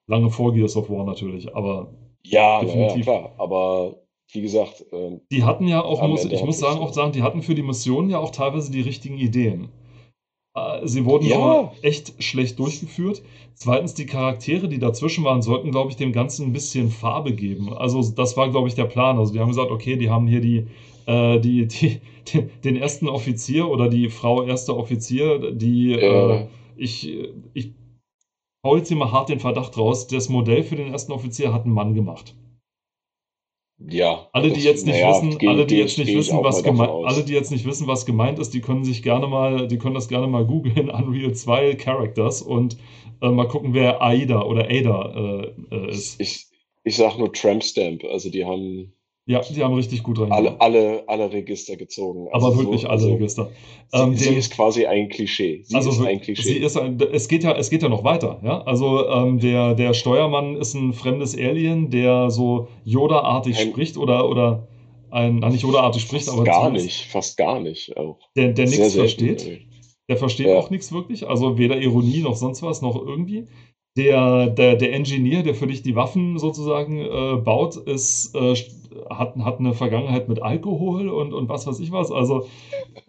[0.06, 1.92] Lange vor Gears of War natürlich, aber
[2.24, 3.04] Ja, na ja, Definitiv.
[3.04, 4.02] klar, aber
[4.32, 7.42] wie gesagt, ähm, die hatten ja auch, muss, ich muss sagen, auch sagen, die hatten
[7.42, 9.68] für die Missionen ja auch teilweise die richtigen Ideen.
[10.54, 11.70] Äh, Sie wurden Ja.
[11.82, 13.22] echt schlecht durchgeführt.
[13.54, 17.72] Zweitens, die Charaktere, die dazwischen waren, sollten, glaube ich, dem Ganzen ein bisschen Farbe geben.
[17.72, 19.18] Also, das war, glaube ich, der Plan.
[19.18, 20.66] Also, die haben gesagt, okay, die haben hier die,
[21.06, 22.00] äh, die, die,
[22.32, 27.08] den, den ersten Offizier oder die Frau erster Offizier, die, äh, ich,
[27.54, 27.72] ich
[28.64, 31.66] hau jetzt hier mal hart den Verdacht raus, das Modell für den ersten Offizier hat
[31.66, 32.34] ein Mann gemacht.
[33.78, 34.28] Ja.
[34.32, 37.86] Alle, die jetzt nicht wissen, die jetzt nicht was gemeint, alle, die jetzt nicht wissen,
[37.86, 41.32] was gemeint ist, die können sich gerne mal, die können das gerne mal googeln, Unreal
[41.32, 42.76] 2 Characters und
[43.22, 46.20] äh, mal gucken, wer Aida oder Ada äh, äh, ist.
[46.20, 46.46] Ich,
[46.84, 48.92] ich sag nur Tramp Stamp, also die haben
[49.28, 50.60] Ja, die haben richtig gut alle, reingemacht.
[50.62, 52.28] alle, alle Register gezogen.
[52.32, 53.50] Aber Also wirklich so, alle also Register.
[53.92, 55.60] Sie, Ähm, sie den- ist quasi ein Klischee.
[55.64, 56.42] Sie also ist ein Klischee.
[56.42, 58.62] sie ist ein, es geht ja, es geht ja noch weiter, ja.
[58.62, 64.66] Also ähm, der, der Steuermann ist ein fremdes Alien, der so Yoda-artig spricht oder, oder
[65.10, 67.96] ein, na, nicht Yoda-artig spricht, fast aber gar nicht, fast gar nicht.
[67.98, 68.18] Auch.
[68.34, 69.60] Der, der nichts versteht.
[70.08, 70.58] Der versteht Ja.
[70.58, 73.44] auch nichts wirklich, also weder Ironie noch sonst was, noch irgendwie.
[73.98, 78.54] Der, der, der Engineer, der für dich die Waffen sozusagen äh, baut, ist, äh,
[79.10, 82.12] hat, hat eine Vergangenheit mit Alkohol und, und was weiß ich was.
[82.12, 82.46] Also,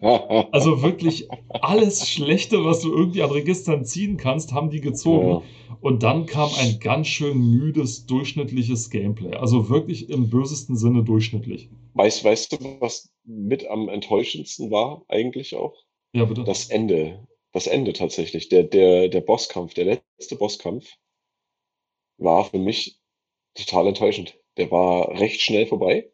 [0.00, 5.28] also wirklich alles Schlechte, was du irgendwie an Registern ziehen kannst, haben die gezogen.
[5.28, 5.42] Ja.
[5.80, 9.34] Und dann kam ein ganz schön müdes, durchschnittliches Gameplay.
[9.36, 11.70] Also wirklich im bösesten Sinne durchschnittlich.
[11.94, 15.74] Weißt, weißt du, was mit am enttäuschendsten war eigentlich auch?
[16.12, 16.44] Ja, bitte.
[16.44, 17.26] Das Ende.
[17.52, 18.48] Das Ende tatsächlich.
[18.48, 20.96] Der, der, der Bosskampf, der letzte Bosskampf
[22.18, 23.00] war für mich
[23.54, 24.38] total enttäuschend.
[24.56, 26.12] Der war recht schnell vorbei.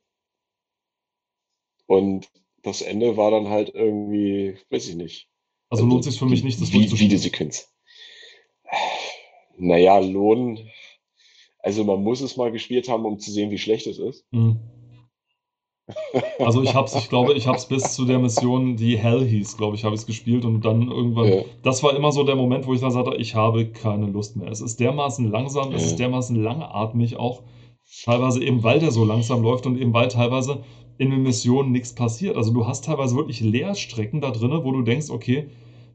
[1.86, 2.28] Und
[2.62, 5.28] das Ende war dann halt irgendwie, weiß ich nicht.
[5.68, 7.10] also lohnt sich für mich die- nicht, das wie, durchzuspielen.
[7.10, 7.72] Videosequenz.
[9.56, 10.68] Naja, Lohn.
[11.58, 14.26] Also man muss es mal gespielt haben, um zu sehen, wie schlecht es ist.
[14.32, 14.60] Mhm.
[16.38, 19.76] Also ich hab's, ich glaube, ich hab's bis zu der Mission, die Hell hieß, glaube
[19.76, 21.42] ich, habe ich es gespielt und dann irgendwann, Ja.
[21.62, 24.48] das war immer so der Moment, wo ich dann sagte, ich habe keine Lust mehr.
[24.50, 25.88] Es ist dermaßen langsam, es Ja.
[25.88, 27.42] ist dermaßen langatmig auch,
[28.04, 30.60] teilweise eben, weil der so langsam läuft und eben weil teilweise
[30.98, 32.36] in den Missionen nichts passiert.
[32.36, 35.46] Also du hast teilweise wirklich Leerstrecken da drin, wo du denkst, okay,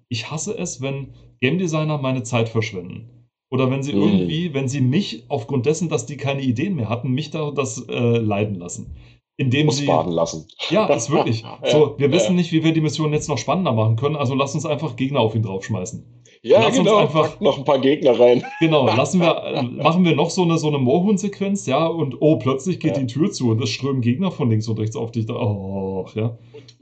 [0.09, 3.07] ich hasse es, wenn Game Designer meine Zeit verschwenden.
[3.49, 4.01] Oder wenn sie Mhm.
[4.01, 7.83] irgendwie, wenn sie mich aufgrund dessen, dass die keine Ideen mehr hatten, mich da das
[7.89, 8.93] äh, leiden lassen.
[9.41, 9.87] Indem sie.
[9.87, 10.47] Ausbaden lassen.
[10.69, 11.41] Ja, ist wirklich.
[11.41, 12.13] Ja, So, wir ja.
[12.13, 14.95] wissen nicht, wie wir die Mission jetzt noch spannender machen können, also lass uns einfach
[14.95, 16.05] Gegner auf ihn draufschmeißen.
[16.43, 16.97] Ja, Lass uns genau.
[16.97, 18.43] einfach- Packt noch ein paar Gegner rein.
[18.59, 22.79] Genau, lassen wir, machen wir noch so eine, so eine Moorhuhn-Sequenz, ja, und oh, plötzlich
[22.79, 23.03] geht Ja.
[23.03, 25.25] die Tür zu und es strömen Gegner von links und rechts auf dich.
[25.27, 26.37] Da, oh, ja.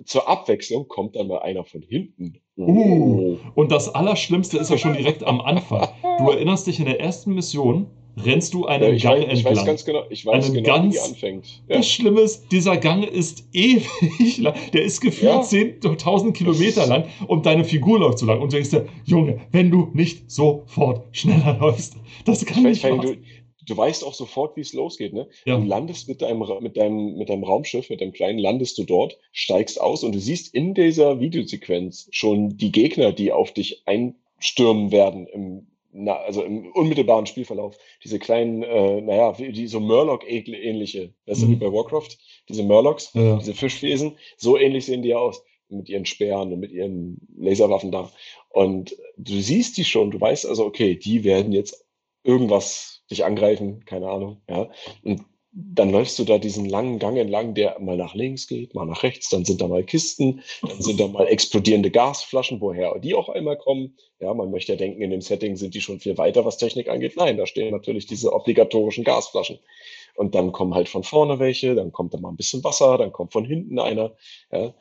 [0.05, 2.39] Zur Abwechslung kommt dann mal einer von hinten.
[2.57, 3.37] Uh.
[3.55, 5.87] Und das Allerschlimmste ist ja schon direkt am Anfang.
[6.19, 7.87] Du erinnerst dich, in der ersten Mission
[8.25, 9.65] rennst du Ja, einen ich, Gang weiß, ich weiß entlang.
[9.65, 11.45] ganz genau, ich weiß Einen genau, wie die ganz- anfängt.
[11.67, 11.77] Ja.
[11.77, 14.55] Das Schlimme ist, dieser Gang ist ewig lang.
[14.73, 15.41] Der ist gefühlt Ja.
[15.41, 18.41] 10.000 Kilometer lang und deine Figur läuft so lang.
[18.41, 21.95] Und du denkst dir, Junge, wenn du nicht sofort schneller läufst,
[22.25, 23.15] das kann Ich nicht wahr du,
[23.65, 25.13] du weißt auch sofort, wie es losgeht.
[25.13, 25.27] Ne?
[25.45, 25.57] Ja.
[25.57, 29.17] Du landest mit deinem, mit, deinem, mit deinem Raumschiff, mit deinem kleinen, landest du dort,
[29.31, 34.91] steigst aus und du siehst in dieser Videosequenz schon die Gegner, die auf dich einstürmen
[34.91, 37.77] werden, im, na, also im unmittelbaren Spielverlauf.
[38.03, 41.51] Diese kleinen, äh, naja, die so Murloc-ähnliche, das Mhm.
[41.51, 42.09] wie bei Warcraft,
[42.47, 43.37] diese Murlocs, Ja.
[43.37, 45.43] diese Fischwesen, so ähnlich sehen die ja aus.
[45.71, 48.11] Mit ihren Speeren und mit ihren Laserwaffen da.
[48.49, 51.85] Und du siehst die schon, du weißt also, okay, die werden jetzt
[52.23, 54.69] irgendwas dich angreifen, keine Ahnung, ja.
[55.03, 58.85] Und dann läufst du da diesen langen Gang entlang, der mal nach links geht, mal
[58.85, 63.15] nach rechts, dann sind da mal Kisten, dann sind da mal explodierende Gasflaschen, woher die
[63.15, 63.97] auch einmal kommen.
[64.19, 66.87] Ja, man möchte ja denken, in dem Setting sind die schon viel weiter, was Technik
[66.87, 67.13] angeht.
[67.17, 69.57] Nein, da stehen natürlich diese obligatorischen Gasflaschen.
[70.15, 73.11] Und dann kommen halt von vorne welche, dann kommt da mal ein bisschen Wasser, dann
[73.11, 74.11] kommt von hinten einer.
[74.51, 74.73] Ja,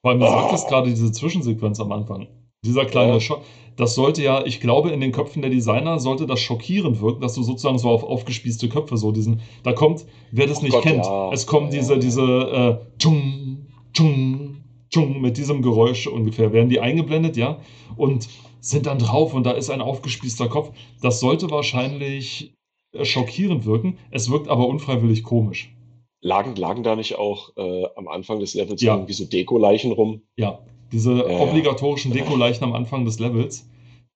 [0.00, 0.42] Vor allem, du Ah.
[0.42, 2.28] sagtest gerade diese Zwischensequenz am Anfang.
[2.64, 3.20] Dieser kleine Ja.
[3.20, 3.42] Schock.
[3.76, 7.34] Das sollte ja, ich glaube, in den Köpfen der Designer sollte das schockierend wirken, dass
[7.34, 10.82] du sozusagen so auf aufgespießte Köpfe so diesen, da kommt, wer das Oh nicht Gott,
[10.82, 11.30] kennt, ja.
[11.32, 14.56] es kommen Ja, diese, diese, äh, tschung, tschung,
[14.90, 17.60] tschung, mit diesem Geräusch ungefähr, werden die eingeblendet, ja,
[17.96, 18.28] und
[18.60, 20.72] sind dann drauf und da ist ein aufgespießter Kopf.
[21.00, 22.54] Das sollte wahrscheinlich
[22.92, 25.72] äh, schockierend wirken, es wirkt aber unfreiwillig komisch.
[26.20, 28.94] Lagen, lagen da nicht auch äh, am Anfang des Levels Ja.
[28.96, 30.22] irgendwie so Deko-Leichen rum?
[30.36, 30.58] Ja,
[30.92, 31.40] diese ja.
[31.40, 33.68] obligatorischen Dekoleichen am Anfang des Levels,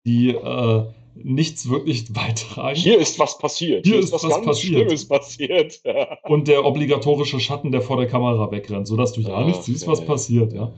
[0.06, 2.76] die äh, nichts wirklich beitragen.
[2.76, 3.86] Hier ist was passiert.
[3.86, 4.56] Hier ist was passiert.
[4.56, 5.80] Schlimmes passiert.
[6.24, 9.84] Und der obligatorische Schatten, der vor der Kamera wegrennt, sodass du ja Ach, nicht siehst,
[9.84, 10.06] ja, was ja.
[10.06, 10.52] passiert.
[10.52, 10.72] Ja.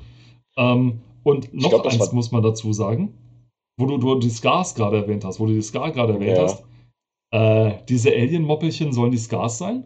[0.56, 3.14] Ähm, und noch glaub, eins muss man dazu sagen,
[3.78, 6.64] wo du, du die Scars gerade erwähnt hast, wo du die Scar gerade erwähnt hast.
[7.30, 9.84] Äh, diese Alien-Moppelchen sollen die Scars sein?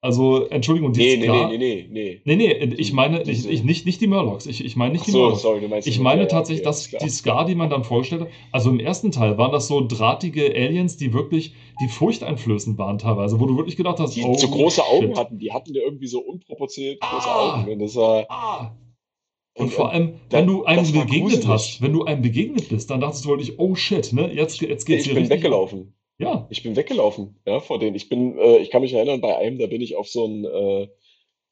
[0.00, 2.20] Also, Entschuldigung, die Nee, nee, nee, nee, nee, nee.
[2.24, 4.46] Nee, nee, ich meine ich, ich, nicht, nicht die Murlocs.
[4.46, 5.42] Ich, ich meine nicht Ach die so, Murlocs.
[5.42, 7.82] sorry, du meinst Ich meine ja, ja, tatsächlich, okay, dass die Scar, die man dann
[7.82, 12.78] vorgestellt hat, also im ersten Teil waren das so drahtige Aliens, die wirklich, die furchteinflößend
[12.78, 15.16] waren teilweise, wo du wirklich gedacht hast, die oh, so große Augen shit.
[15.18, 17.60] hatten, die hatten ja irgendwie so unproportioniert große Ah.
[17.62, 17.72] Augen.
[17.72, 18.76] Und das war, Ah.
[19.56, 21.48] Und Und, vor allem, wenn du einem begegnet gruselig.
[21.48, 24.84] hast, wenn du einem begegnet bist, dann dachtest du wirklich, oh shit, ne, jetzt, jetzt
[24.84, 25.38] geht's ich hier bin richtig.
[25.38, 25.92] weggelaufen.
[26.18, 27.94] Ja, Ich bin weggelaufen, ja, vor denen.
[27.94, 30.44] Ich bin, äh, ich kann mich erinnern, bei einem, da bin ich auf so einen,
[30.44, 30.88] äh,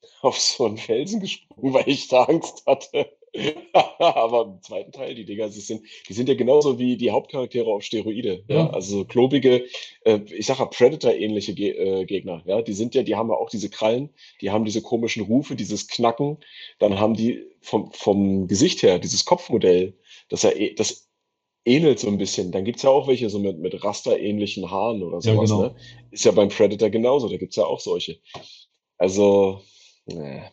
[0.21, 3.11] auf so einen Felsen gesprungen, weil ich da Angst hatte.
[3.99, 7.67] Aber im zweiten Teil, die Dinger, die sind, die sind ja genauso wie die Hauptcharaktere
[7.71, 8.43] auf Steroide.
[8.49, 8.55] Ja.
[8.57, 8.69] Ja.
[8.71, 9.65] Also so klobige,
[10.05, 12.43] äh, ich sag ja Predator-ähnliche Ge äh, Gegner.
[12.45, 14.09] Ja, die sind ja, die haben ja auch diese Krallen,
[14.41, 16.37] die haben diese komischen Rufe, dieses Knacken.
[16.79, 19.93] Dann haben die vom, vom Gesicht her, dieses Kopfmodell,
[20.29, 21.06] das ja, eh- das
[21.67, 22.51] ähnelt so ein bisschen.
[22.51, 25.49] Dann gibt's ja auch welche so mit, mit rasterähnlichen Haaren oder Ja, sowas.
[25.49, 25.61] genau.
[25.63, 25.75] Ne?
[26.11, 28.17] Ist ja beim Predator genauso, da gibt's ja auch solche.
[28.97, 29.61] Also,
[30.07, 30.51] ne.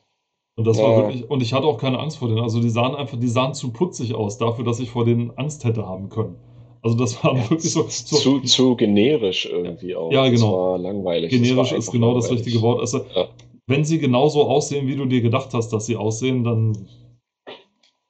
[0.57, 0.97] und das war Ja.
[0.99, 2.41] wirklich, und ich hatte auch keine Angst vor denen.
[2.41, 5.65] Also die sahen einfach, die sahen zu putzig aus dafür, dass ich vor denen Angst
[5.65, 6.37] hätte haben können.
[6.83, 10.13] Also das war Ja, wirklich so, so zu, zu generisch irgendwie auch.
[10.13, 10.53] Ja, Das genau.
[10.57, 11.31] war langweilig.
[11.31, 12.47] Das generisch war ist genau das langweilig.
[12.47, 12.81] richtige Wort.
[12.81, 13.29] Also, Ja.
[13.67, 16.87] wenn sie genauso aussehen, wie du dir gedacht hast, dass sie aussehen, dann.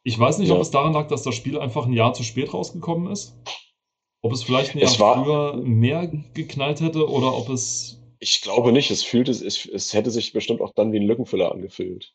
[0.05, 0.63] Ich weiß nicht, ob Ja.
[0.63, 3.35] es daran lag, dass das Spiel einfach ein Jahr zu spät rausgekommen ist.
[4.23, 8.01] Ob es vielleicht ein Jahr war- früher mehr geknallt hätte oder ob es.
[8.21, 8.91] Ich glaube nicht.
[8.91, 12.15] Es fühlte, es, es hätte sich bestimmt auch dann wie ein Lückenfüller angefühlt.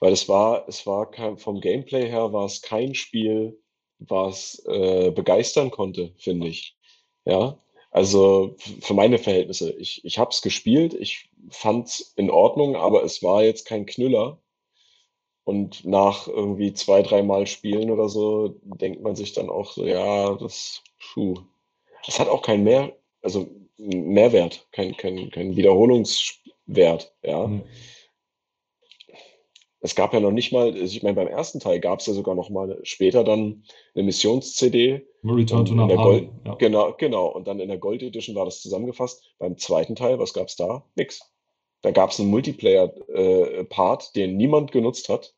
[0.00, 3.58] Weil es war, es war kein, vom Gameplay her war es kein Spiel,
[4.00, 6.76] was äh, begeistern konnte, finde ich.
[7.24, 7.58] Ja,
[7.92, 9.70] also für meine Verhältnisse.
[9.72, 13.86] Ich, ich habe es gespielt, ich fand es in Ordnung, aber es war jetzt kein
[13.86, 14.41] Knüller.
[15.44, 20.34] Und nach irgendwie zwei, dreimal Spielen oder so denkt man sich dann auch so, ja,
[20.34, 20.82] das,
[21.12, 21.34] puh.
[22.06, 27.46] Es hat auch keinen mehr, also Mehrwert, kein, kein, kein Wiederholungswert, ja.
[27.48, 27.62] Nee.
[29.84, 32.12] Es gab ja noch nicht mal, also ich meine, beim ersten Teil gab es ja
[32.12, 33.64] sogar noch mal später dann
[33.96, 35.04] eine Missions-CD.
[35.24, 35.74] Return to.
[35.74, 36.54] Gold- Ja.
[36.54, 37.26] Genau, genau.
[37.26, 39.24] Und dann in der Gold Edition war das zusammengefasst.
[39.40, 40.84] Beim zweiten Teil, was gab's da?
[40.94, 41.31] Nix.
[41.82, 45.34] Da gab es einen Multiplayer-Part, äh, den niemand genutzt hat,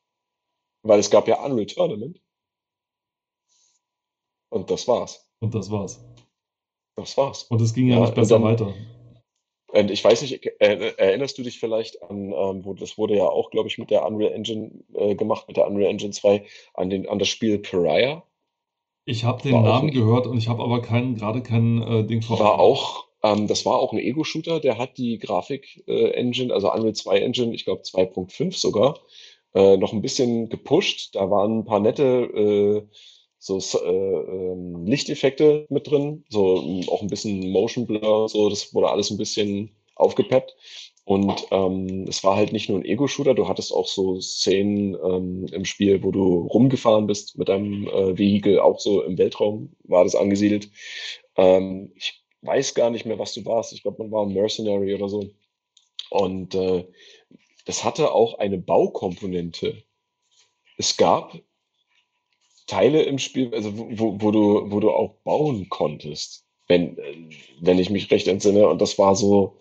[0.82, 2.20] weil es gab ja Unreal Tournament.
[4.51, 5.26] Und das war's.
[5.40, 6.05] Und das war's.
[6.97, 7.45] Das war's.
[7.45, 8.74] Und es ging ja, ja nicht besser dann, weiter.
[9.68, 13.51] Und ich weiß nicht, erinnerst du dich vielleicht an, ähm, wo, das wurde ja auch,
[13.51, 17.09] glaube ich, mit der Unreal Engine äh, gemacht, mit der Unreal Engine 2, an, den,
[17.09, 18.22] an das Spiel Pariah?
[19.07, 22.38] Ich habe den Namen gehört und ich habe aber kein, gerade kein äh, Ding vor.
[22.38, 26.93] War auch, ähm, das war auch ein Ego-Shooter, der hat die Grafik-Engine, äh, also Unreal
[26.95, 29.01] 2 Engine, ich glaube 2.5 sogar,
[29.55, 31.14] äh, noch ein bisschen gepusht.
[31.14, 32.83] Da waren ein paar nette äh,
[33.39, 38.75] so äh, ähm, Lichteffekte mit drin, so ähm, auch ein bisschen Motion Blur, so das
[38.75, 40.55] wurde alles ein bisschen aufgepeppt.
[41.07, 45.47] Und ähm, es war halt nicht nur ein Ego-Shooter, du hattest auch so Szenen ähm,
[45.53, 50.05] im Spiel, wo du rumgefahren bist mit deinem äh, Vehikel, auch so im Weltraum war
[50.05, 50.70] das angesiedelt.
[51.37, 53.72] Ähm, ich weiß gar nicht mehr, was du warst.
[53.72, 55.30] Ich glaube, man war ein Mercenary oder so.
[56.11, 56.86] Und äh,
[57.64, 59.82] das hatte auch eine Baukomponente.
[60.76, 61.38] Es gab
[62.66, 66.97] Teile im Spiel, also wo, wo, du, wo du auch bauen konntest, wenn,
[67.61, 68.68] wenn ich mich recht entsinne.
[68.68, 69.59] Und das war so,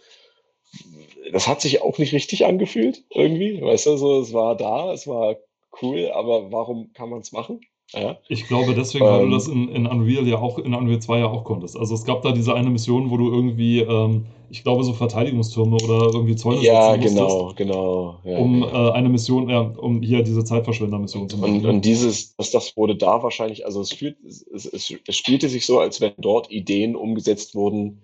[1.31, 3.61] das hat sich auch nicht richtig angefühlt, irgendwie.
[3.61, 5.37] Weißt du, so, es war da, es war
[5.81, 7.61] cool, aber warum kann man es machen?
[7.93, 8.17] Ja.
[8.27, 9.69] Ich glaube deswegen, weil du das ähm.
[9.69, 11.77] in, in Unreal ja auch, in Unreal 2 ja auch konntest.
[11.77, 15.75] Also es gab da diese eine Mission, wo du irgendwie, ähm, ich glaube, so Verteidigungstürme
[15.75, 18.19] oder irgendwie Zäune Ja, genau, musstest, genau.
[18.23, 18.89] Ja, um ja.
[18.89, 21.57] Äh, eine Mission, ja, um hier diese Zeitverschwender-Mission zu machen.
[21.57, 25.49] Und, und dieses, das, das wurde da wahrscheinlich, also es, fühlt, es, es, es spielte
[25.49, 28.01] sich so, als wenn dort Ideen umgesetzt wurden,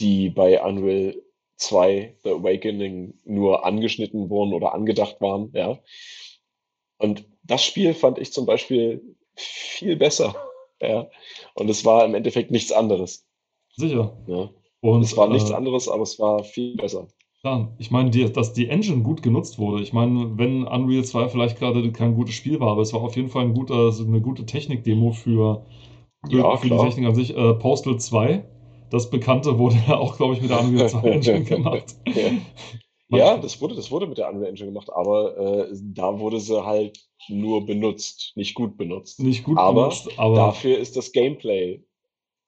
[0.00, 1.14] die bei Unreal
[1.56, 5.78] 2 The Awakening nur angeschnitten wurden oder angedacht waren, ja.
[6.98, 10.34] Und das Spiel fand ich zum Beispiel viel besser.
[10.80, 11.08] Ja.
[11.54, 13.26] Und es war im Endeffekt nichts anderes.
[13.76, 14.16] Sicher.
[14.26, 14.50] Ja.
[14.80, 17.06] Und es war nichts äh, anderes, aber es war viel besser.
[17.42, 19.82] Ja, ich meine, die, dass die Engine gut genutzt wurde.
[19.82, 23.16] Ich meine, wenn Unreal 2 vielleicht gerade kein gutes Spiel war, aber es war auf
[23.16, 25.64] jeden Fall ein guter, eine gute Technik-Demo für,
[26.28, 27.36] für, ja, für die Technik an sich.
[27.36, 28.44] Äh, Postal 2,
[28.90, 31.96] das Bekannte, wurde ja auch, glaube ich, mit der Unreal 2 Engine gemacht.
[32.06, 32.30] Ja.
[33.08, 36.64] Ja, das wurde, das wurde mit der Unreal Engine gemacht, aber äh, da wurde sie
[36.64, 36.98] halt
[37.28, 39.20] nur benutzt, nicht gut benutzt.
[39.20, 41.82] Nicht gut aber benutzt, aber dafür ist das Gameplay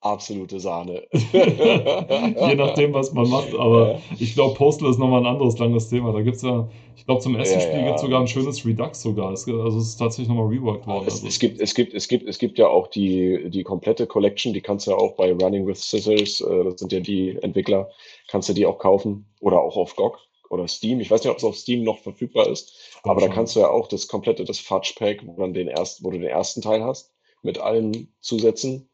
[0.01, 1.07] absolute Sahne.
[1.11, 3.99] Je nachdem, was man macht, aber ja.
[4.19, 6.13] ich glaube, Postal ist nochmal ein anderes langes Thema.
[6.13, 7.85] Da gibt es ja, ich glaube, zum ersten ja, Spiel ja.
[7.85, 9.31] gibt es sogar ein schönes Redux sogar.
[9.31, 11.07] Es, also es ist tatsächlich nochmal reworked worden.
[11.07, 11.27] Es, also.
[11.27, 14.61] es, gibt, es, gibt, es, gibt, es gibt ja auch die, die komplette Collection, die
[14.61, 17.89] kannst du ja auch bei Running with Scissors, äh, das sind ja die Entwickler,
[18.27, 20.19] kannst du die auch kaufen oder auch auf GOG
[20.49, 20.99] oder Steam.
[20.99, 23.69] Ich weiß nicht, ob es auf Steam noch verfügbar ist, aber da kannst du ja
[23.69, 26.83] auch das komplette, das Fudge Pack, wo, dann den ersten, wo du den ersten Teil
[26.83, 28.89] hast, mit allen Zusätzen.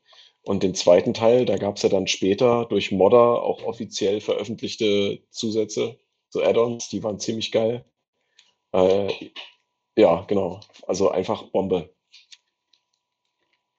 [0.46, 5.22] Und den zweiten Teil, da gab es ja dann später durch Modder auch offiziell veröffentlichte
[5.30, 5.98] Zusätze,
[6.30, 7.86] so Add-ons, die waren ziemlich geil.
[8.74, 9.08] Äh,
[9.96, 10.60] ja, genau.
[10.88, 11.94] Also einfach Bombe.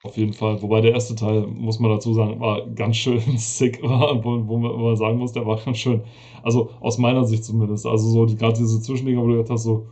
[0.05, 0.61] Auf jeden Fall.
[0.61, 4.95] Wobei der erste Teil, muss man dazu sagen, war ganz schön sick, wo, wo, man,
[4.95, 6.01] sagen muss, der war ganz schön.
[6.43, 7.87] Also aus meiner Sicht zumindest.
[7.87, 9.87] Also so gerade diese Zwischendinger, wo du jetzt hast so,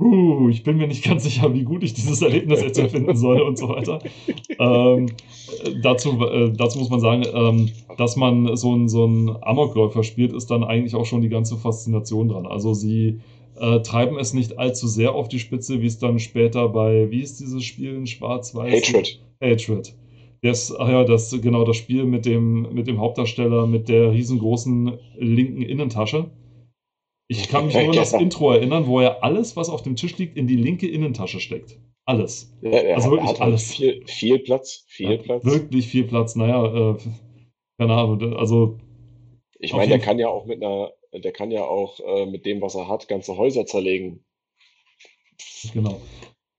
[0.00, 3.42] uh, ich bin mir nicht ganz sicher, wie gut ich dieses Erlebnis jetzt empfinden soll
[3.42, 3.98] und so weiter.
[4.58, 5.06] Ähm,
[5.82, 9.04] dazu, äh, dazu muss man sagen, ähm, dass man so ein, so
[9.42, 12.46] Amokläufer spielt, ist dann eigentlich auch schon die ganze Faszination dran.
[12.46, 13.20] Also sie
[13.56, 17.22] äh, treiben es nicht allzu sehr auf die Spitze, wie es dann später bei, wie
[17.22, 18.88] ist dieses Spiel in Schwarz-Weiß?
[18.88, 19.20] Hatred.
[19.42, 19.94] Hatred.
[20.42, 24.98] Das, ach ja, das, genau, das Spiel mit dem, mit dem Hauptdarsteller mit der riesengroßen
[25.16, 26.30] linken Innentasche.
[27.28, 30.18] Ich kann mich nur an das Intro erinnern, wo er alles, was auf dem Tisch
[30.18, 31.78] liegt, in die linke Innentasche steckt.
[32.04, 32.52] Alles.
[32.62, 33.72] Ja, also wirklich hat alles.
[33.72, 35.44] Viel, viel Platz, viel ja, Platz.
[35.44, 36.34] Wirklich viel Platz.
[36.34, 36.96] Naja, äh,
[37.78, 38.36] keine Ahnung.
[38.36, 38.78] Also.
[39.60, 42.60] Ich meine, der kann ja auch mit einer, der kann ja auch äh, mit dem,
[42.60, 44.24] was er hat, ganze Häuser zerlegen.
[45.72, 46.00] Genau.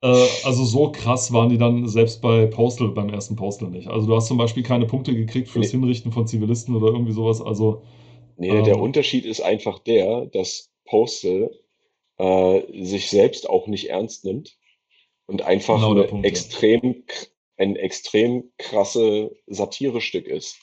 [0.02, 3.88] Äh, also so krass waren die dann selbst bei Postal, beim ersten Postal nicht.
[3.88, 5.80] Also du hast zum Beispiel keine Punkte gekriegt fürs nee.
[5.80, 7.42] Hinrichten von Zivilisten oder irgendwie sowas.
[7.42, 7.84] Also,
[8.38, 11.52] nee, ähm, der Unterschied ist einfach der, dass Postal
[12.18, 14.58] äh, sich selbst auch nicht ernst nimmt
[15.26, 17.26] und einfach genau Punkt, extrem, ja.
[17.58, 20.58] ein extrem krasse Satirestück ist.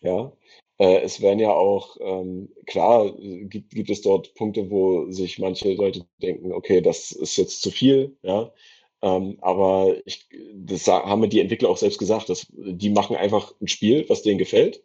[0.00, 0.32] Ja,
[0.78, 6.06] es werden ja auch, ähm, klar, gibt, gibt es dort Punkte, wo sich manche Leute
[6.22, 8.52] denken, okay, das ist jetzt zu viel, ja.
[9.02, 13.54] Ähm, aber ich, das haben mir die Entwickler auch selbst gesagt, dass die machen einfach
[13.60, 14.82] ein Spiel, was denen gefällt.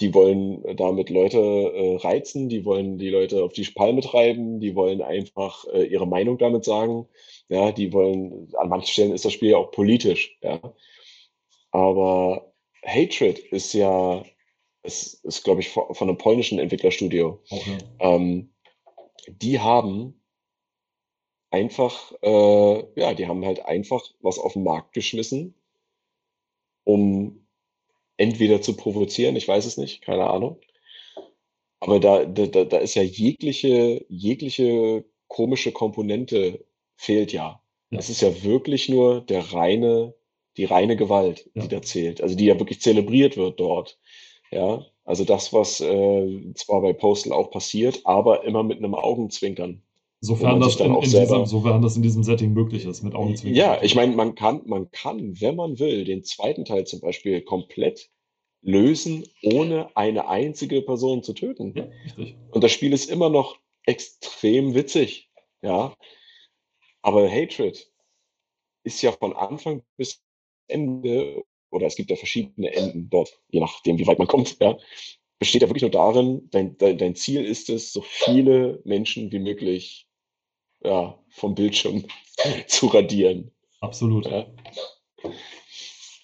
[0.00, 4.74] Die wollen damit Leute äh, reizen, die wollen die Leute auf die Palme treiben, die
[4.74, 7.06] wollen einfach äh, ihre Meinung damit sagen.
[7.48, 10.60] Ja, die wollen, an manchen Stellen ist das Spiel ja auch politisch, ja.
[11.70, 12.52] Aber
[12.84, 14.24] Hatred ist ja
[14.82, 17.40] es ist, glaube ich, von einem polnischen Entwicklerstudio.
[17.50, 17.78] Okay.
[18.00, 18.52] Ähm,
[19.28, 20.20] die haben
[21.50, 25.54] einfach, äh, ja, die haben halt einfach was auf den Markt geschmissen,
[26.84, 27.46] um
[28.16, 30.60] entweder zu provozieren, ich weiß es nicht, keine Ahnung.
[31.80, 36.64] Aber da, da, da ist ja jegliche, jegliche komische Komponente
[36.96, 37.60] fehlt ja.
[37.90, 37.98] Ja.
[37.98, 40.14] Es ist ja wirklich nur der reine,
[40.56, 41.62] die reine Gewalt, Ja.
[41.62, 42.22] die da zählt.
[42.22, 43.98] Also die ja wirklich zelebriert wird dort.
[44.52, 49.82] Ja, also das, was äh, zwar bei Postal auch passiert, aber immer mit einem Augenzwinkern.
[50.20, 53.56] Sofern das, in, in diesem, sofern das in diesem Setting möglich ist, mit Augenzwinkern.
[53.56, 57.40] Ja, ich meine, man kann, man kann, wenn man will, den zweiten Teil zum Beispiel
[57.40, 58.08] komplett
[58.60, 61.72] lösen, ohne eine einzige Person zu töten.
[61.74, 62.36] Ja, richtig.
[62.52, 65.30] Und das Spiel ist immer noch extrem witzig.
[65.62, 65.96] Ja.
[67.02, 67.90] Aber Hatred
[68.84, 70.22] ist ja von Anfang bis
[70.68, 71.42] Ende,
[71.72, 74.76] oder es gibt ja verschiedene Enden dort, je nachdem, wie weit man kommt, ja,
[75.38, 79.40] besteht ja wirklich nur darin, dein, dein, dein Ziel ist es, so viele Menschen wie
[79.40, 80.06] möglich
[80.84, 82.04] ja, vom Bildschirm
[82.68, 83.50] zu radieren.
[83.80, 84.26] Absolut.
[84.26, 84.46] Ja.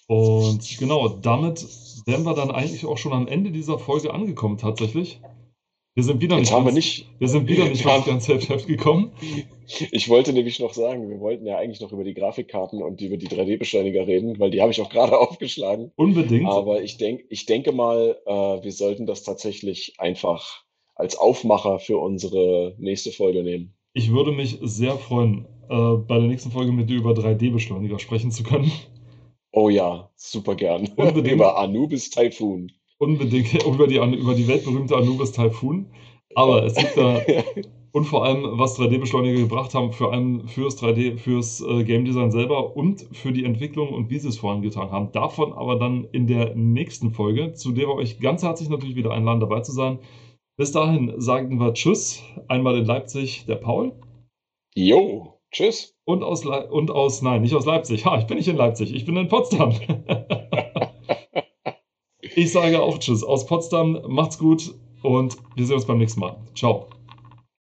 [0.07, 1.65] Und genau, damit
[2.05, 5.19] wären wir dann eigentlich auch schon am Ende dieser Folge angekommen, tatsächlich.
[5.99, 8.39] Wir sind wieder Jetzt nicht haben wir ganz, nicht, wir sind wieder nicht wir ganze
[8.39, 9.11] Heft gekommen.
[9.91, 13.17] ich wollte nämlich noch sagen, wir wollten ja eigentlich noch über die Grafikkarten und über
[13.17, 15.91] die 3D-Beschleuniger reden, weil die habe ich auch gerade aufgeschlagen.
[15.97, 16.47] Unbedingt.
[16.47, 20.63] Aber ich, denk, ich denke mal, äh, wir sollten das tatsächlich einfach
[20.95, 23.73] als Aufmacher für unsere nächste Folge nehmen.
[23.91, 28.31] Ich würde mich sehr freuen, äh, bei der nächsten Folge mit dir über 3D-Beschleuniger sprechen
[28.31, 28.71] zu können.
[29.51, 30.87] Oh ja, super gern.
[30.95, 31.35] Unbedingt.
[31.35, 32.71] Über Anubis Typhoon.
[32.99, 35.87] Unbedingt über die, über die weltberühmte Anubis Typhoon.
[36.35, 37.21] Aber es gibt da,
[37.91, 42.31] und vor allem, was 3D-Beschleuniger gebracht haben, vor allem fürs 3D, fürs äh, Game Design
[42.31, 45.11] selber und für die Entwicklung und wie sie es vorangetragen haben.
[45.11, 49.11] Davon aber dann in der nächsten Folge, zu der wir euch ganz herzlich natürlich wieder
[49.11, 49.99] einladen, dabei zu sein.
[50.57, 52.21] Bis dahin sagen wir Tschüss.
[52.47, 53.93] Einmal in Leipzig der Paul
[54.75, 55.95] Jo, tschüss.
[56.05, 58.05] und aus, Le und aus, nein, nicht aus Leipzig.
[58.05, 59.73] Ha, ich bin nicht in Leipzig, ich bin in Potsdam.
[62.39, 63.99] ich sage auch Tschüss aus Potsdam.
[64.07, 64.73] Macht's gut
[65.03, 66.37] und wir sehen uns beim nächsten Mal.
[66.55, 66.87] Ciao.